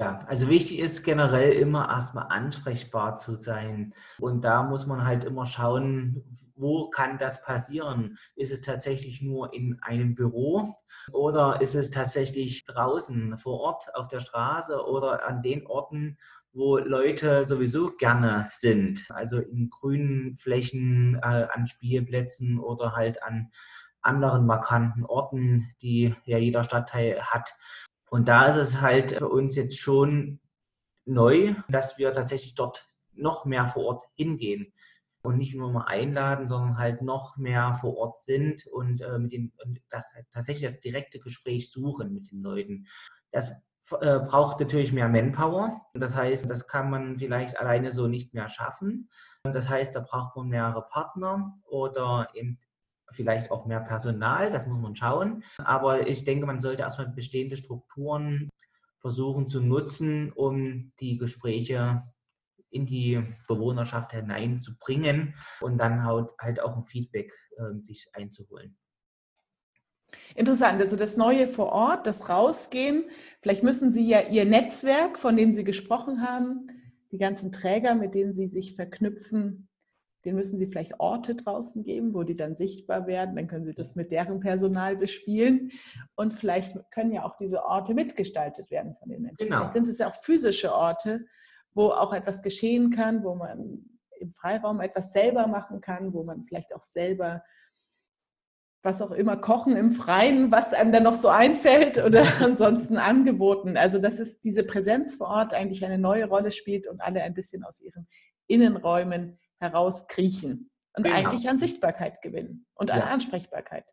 Ja, 0.01 0.25
also 0.29 0.49
wichtig 0.49 0.79
ist 0.79 1.03
generell 1.03 1.51
immer 1.51 1.89
erstmal 1.89 2.27
ansprechbar 2.29 3.17
zu 3.17 3.37
sein. 3.37 3.93
Und 4.21 4.45
da 4.45 4.63
muss 4.63 4.87
man 4.87 5.05
halt 5.05 5.25
immer 5.25 5.45
schauen, 5.45 6.23
wo 6.55 6.89
kann 6.89 7.19
das 7.19 7.43
passieren? 7.43 8.17
Ist 8.37 8.53
es 8.53 8.61
tatsächlich 8.61 9.23
nur 9.23 9.53
in 9.53 9.79
einem 9.83 10.15
Büro 10.15 10.77
oder 11.13 11.61
ist 11.61 11.75
es 11.75 11.91
tatsächlich 11.91 12.65
draußen 12.65 13.39
vor 13.39 13.59
Ort 13.59 13.93
auf 13.97 14.07
der 14.07 14.21
Straße 14.21 14.85
oder 14.87 15.27
an 15.27 15.43
den 15.43 15.67
Orten, 15.67 16.17
wo 16.53 16.79
Leute 16.79 17.45
sowieso 17.45 17.91
gerne 17.91 18.47
sind? 18.51 19.05
Also 19.09 19.39
in 19.39 19.69
grünen 19.69 20.39
Flächen, 20.39 21.17
äh, 21.17 21.49
an 21.51 21.67
Spielplätzen 21.67 22.61
oder 22.61 22.95
halt 22.95 23.21
an 23.25 23.51
anderen 24.01 24.47
markanten 24.47 25.05
Orten, 25.05 25.69
die 25.83 26.15
ja 26.25 26.39
jeder 26.39 26.63
Stadtteil 26.63 27.21
hat. 27.21 27.57
Und 28.11 28.29
da 28.29 28.47
ist 28.47 28.57
es 28.57 28.81
halt 28.81 29.13
für 29.13 29.29
uns 29.29 29.57
jetzt 29.57 29.79
schon 29.79 30.41
neu, 31.05 31.55
dass 31.69 31.99
wir 31.99 32.13
tatsächlich 32.13 32.55
dort 32.55 32.89
noch 33.13 33.45
mehr 33.45 33.67
vor 33.67 33.85
Ort 33.85 34.05
hingehen 34.15 34.73
und 35.23 35.39
nicht 35.39 35.55
nur 35.55 35.73
mal 35.73 35.87
einladen, 35.87 36.49
sondern 36.49 36.79
halt 36.79 37.03
noch 37.03 37.37
mehr 37.37 37.75
vor 37.75 37.97
Ort 37.97 38.21
sind 38.21 38.67
und 38.69 39.01
äh, 39.01 39.19
mit 39.19 39.33
den 39.33 39.53
und 39.65 39.81
das, 39.91 40.05
tatsächlich 40.31 40.71
das 40.71 40.81
direkte 40.81 41.19
Gespräch 41.19 41.71
suchen 41.71 42.13
mit 42.13 42.31
den 42.31 42.43
Leuten. 42.43 42.87
Das 43.33 43.51
äh, 44.01 44.21
braucht 44.21 44.61
natürlich 44.61 44.93
mehr 44.93 45.09
Manpower. 45.09 45.81
Das 45.95 46.15
heißt, 46.15 46.49
das 46.49 46.67
kann 46.67 46.91
man 46.91 47.19
vielleicht 47.19 47.59
alleine 47.59 47.91
so 47.91 48.07
nicht 48.07 48.35
mehr 48.35 48.49
schaffen. 48.49 49.09
Das 49.43 49.69
heißt, 49.69 49.95
da 49.95 50.01
braucht 50.01 50.37
man 50.37 50.49
mehrere 50.49 50.87
Partner 50.89 51.59
oder 51.69 52.29
eben 52.35 52.59
vielleicht 53.11 53.51
auch 53.51 53.67
mehr 53.67 53.81
Personal, 53.81 54.51
das 54.51 54.67
muss 54.67 54.81
man 54.81 54.97
schauen. 54.97 55.43
Aber 55.59 56.07
ich 56.07 56.25
denke, 56.25 56.47
man 56.47 56.61
sollte 56.61 56.83
erstmal 56.83 57.09
bestehende 57.09 57.57
Strukturen 57.57 58.49
versuchen 59.01 59.49
zu 59.49 59.61
nutzen, 59.61 60.33
um 60.33 60.93
die 61.01 61.17
Gespräche 61.17 62.03
in 62.71 62.85
die 62.85 63.23
Bewohnerschaft 63.47 64.13
hineinzubringen 64.13 65.35
und 65.61 65.79
dann 65.79 66.05
halt 66.05 66.61
auch 66.61 66.77
ein 66.77 66.85
Feedback 66.85 67.35
äh, 67.57 67.83
sich 67.83 68.09
einzuholen. 68.13 68.77
Interessant, 70.35 70.81
also 70.81 70.97
das 70.97 71.17
Neue 71.17 71.47
vor 71.47 71.67
Ort, 71.67 72.07
das 72.07 72.29
Rausgehen. 72.29 73.05
Vielleicht 73.43 73.63
müssen 73.63 73.91
Sie 73.91 74.07
ja 74.07 74.21
Ihr 74.21 74.45
Netzwerk, 74.45 75.19
von 75.19 75.37
dem 75.37 75.53
Sie 75.53 75.65
gesprochen 75.65 76.23
haben, 76.23 76.69
die 77.11 77.19
ganzen 77.19 77.53
Träger, 77.53 77.95
mit 77.95 78.15
denen 78.15 78.35
Sie 78.35 78.49
sich 78.49 78.75
verknüpfen, 78.75 79.68
den 80.25 80.35
müssen 80.35 80.59
Sie 80.59 80.67
vielleicht 80.67 80.99
Orte 80.99 81.37
draußen 81.37 81.85
geben, 81.85 82.15
wo 82.15 82.23
die 82.23 82.37
dann 82.37 82.57
sichtbar 82.57 83.07
werden. 83.07 83.37
Dann 83.37 83.47
können 83.47 83.65
Sie 83.65 83.75
das 83.75 83.95
mit 83.95 84.11
deren 84.11 84.41
Personal 84.41 84.97
bespielen. 84.97 85.71
Und 86.17 86.35
vielleicht 86.35 86.77
können 86.91 87.13
ja 87.13 87.25
auch 87.25 87.37
diese 87.37 87.65
Orte 87.65 87.95
mitgestaltet 87.95 88.71
werden 88.71 88.97
von 88.97 89.09
den 89.09 89.23
Menschen. 89.23 89.37
Genau. 89.39 89.59
Vielleicht 89.59 89.73
sind 89.75 89.89
es 89.89 89.99
ja 89.99 90.09
auch 90.09 90.15
physische 90.15 90.75
Orte, 90.75 91.25
wo 91.73 91.91
auch 91.91 92.13
etwas 92.13 92.43
geschehen 92.43 92.91
kann, 92.91 93.23
wo 93.23 93.35
man 93.37 93.85
im 94.19 94.33
Freiraum 94.33 94.81
etwas 94.81 95.13
selber 95.13 95.47
machen 95.47 95.81
kann, 95.81 96.13
wo 96.13 96.25
man 96.25 96.45
vielleicht 96.45 96.75
auch 96.75 96.83
selber 96.83 97.43
was 98.83 99.03
auch 99.03 99.11
immer 99.11 99.37
kochen 99.37 99.77
im 99.77 99.93
Freien, 99.93 100.53
was 100.53 100.73
einem 100.73 100.93
dann 100.93 101.03
noch 101.03 101.15
so 101.15 101.29
einfällt 101.29 102.03
oder 102.03 102.25
ansonsten 102.41 102.97
angeboten. 102.97 103.77
Also 103.77 103.99
dass 103.99 104.19
es 104.19 104.41
diese 104.41 104.65
Präsenz 104.65 105.17
vor 105.17 105.29
Ort 105.29 105.55
eigentlich 105.55 105.85
eine 105.85 105.99
neue 105.99 106.27
Rolle 106.27 106.53
spielt 106.53 106.87
und 106.87 107.01
alle 107.01 107.23
ein 107.23 107.35
bisschen 107.35 107.65
aus 107.65 107.81
ihren 107.81 108.09
Innenräumen 108.47 109.39
herauskriechen 109.61 110.71
und 110.95 111.05
genau. 111.05 111.17
eigentlich 111.17 111.49
an 111.49 111.59
Sichtbarkeit 111.59 112.23
gewinnen 112.23 112.67
und 112.75 112.91
an 112.91 113.01
ja. 113.01 113.07
Ansprechbarkeit. 113.07 113.85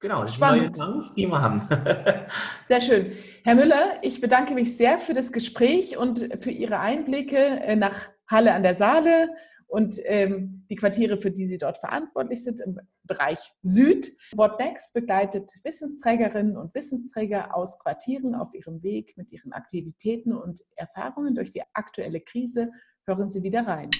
Genau, 0.00 0.22
das 0.22 0.34
Spannend. 0.34 0.64
ist 0.64 0.76
die 0.76 0.80
neue 0.80 0.92
Chance, 0.92 1.14
die 1.14 1.26
wir 1.26 1.40
haben. 1.40 1.62
sehr 2.64 2.80
schön. 2.80 3.12
Herr 3.44 3.54
Müller, 3.54 3.98
ich 4.02 4.20
bedanke 4.20 4.54
mich 4.54 4.76
sehr 4.76 4.98
für 4.98 5.12
das 5.12 5.30
Gespräch 5.30 5.98
und 5.98 6.42
für 6.42 6.50
Ihre 6.50 6.80
Einblicke 6.80 7.36
äh, 7.36 7.76
nach 7.76 8.08
Halle 8.26 8.54
an 8.54 8.62
der 8.62 8.74
Saale 8.74 9.28
und 9.66 9.96
ähm, 10.04 10.64
die 10.70 10.76
Quartiere, 10.76 11.18
für 11.18 11.30
die 11.30 11.46
Sie 11.46 11.58
dort 11.58 11.76
verantwortlich 11.76 12.42
sind 12.42 12.60
im 12.60 12.80
Bereich 13.04 13.52
Süd. 13.62 14.10
What 14.32 14.58
Next 14.58 14.94
begleitet 14.94 15.52
Wissensträgerinnen 15.64 16.56
und 16.56 16.74
Wissensträger 16.74 17.54
aus 17.54 17.78
Quartieren 17.78 18.34
auf 18.34 18.54
ihrem 18.54 18.82
Weg 18.82 19.16
mit 19.16 19.32
ihren 19.32 19.52
Aktivitäten 19.52 20.32
und 20.32 20.62
Erfahrungen 20.76 21.34
durch 21.34 21.52
die 21.52 21.62
aktuelle 21.74 22.20
Krise. 22.20 22.70
Hören 23.06 23.28
Sie 23.28 23.42
wieder 23.42 23.66
rein. 23.66 23.90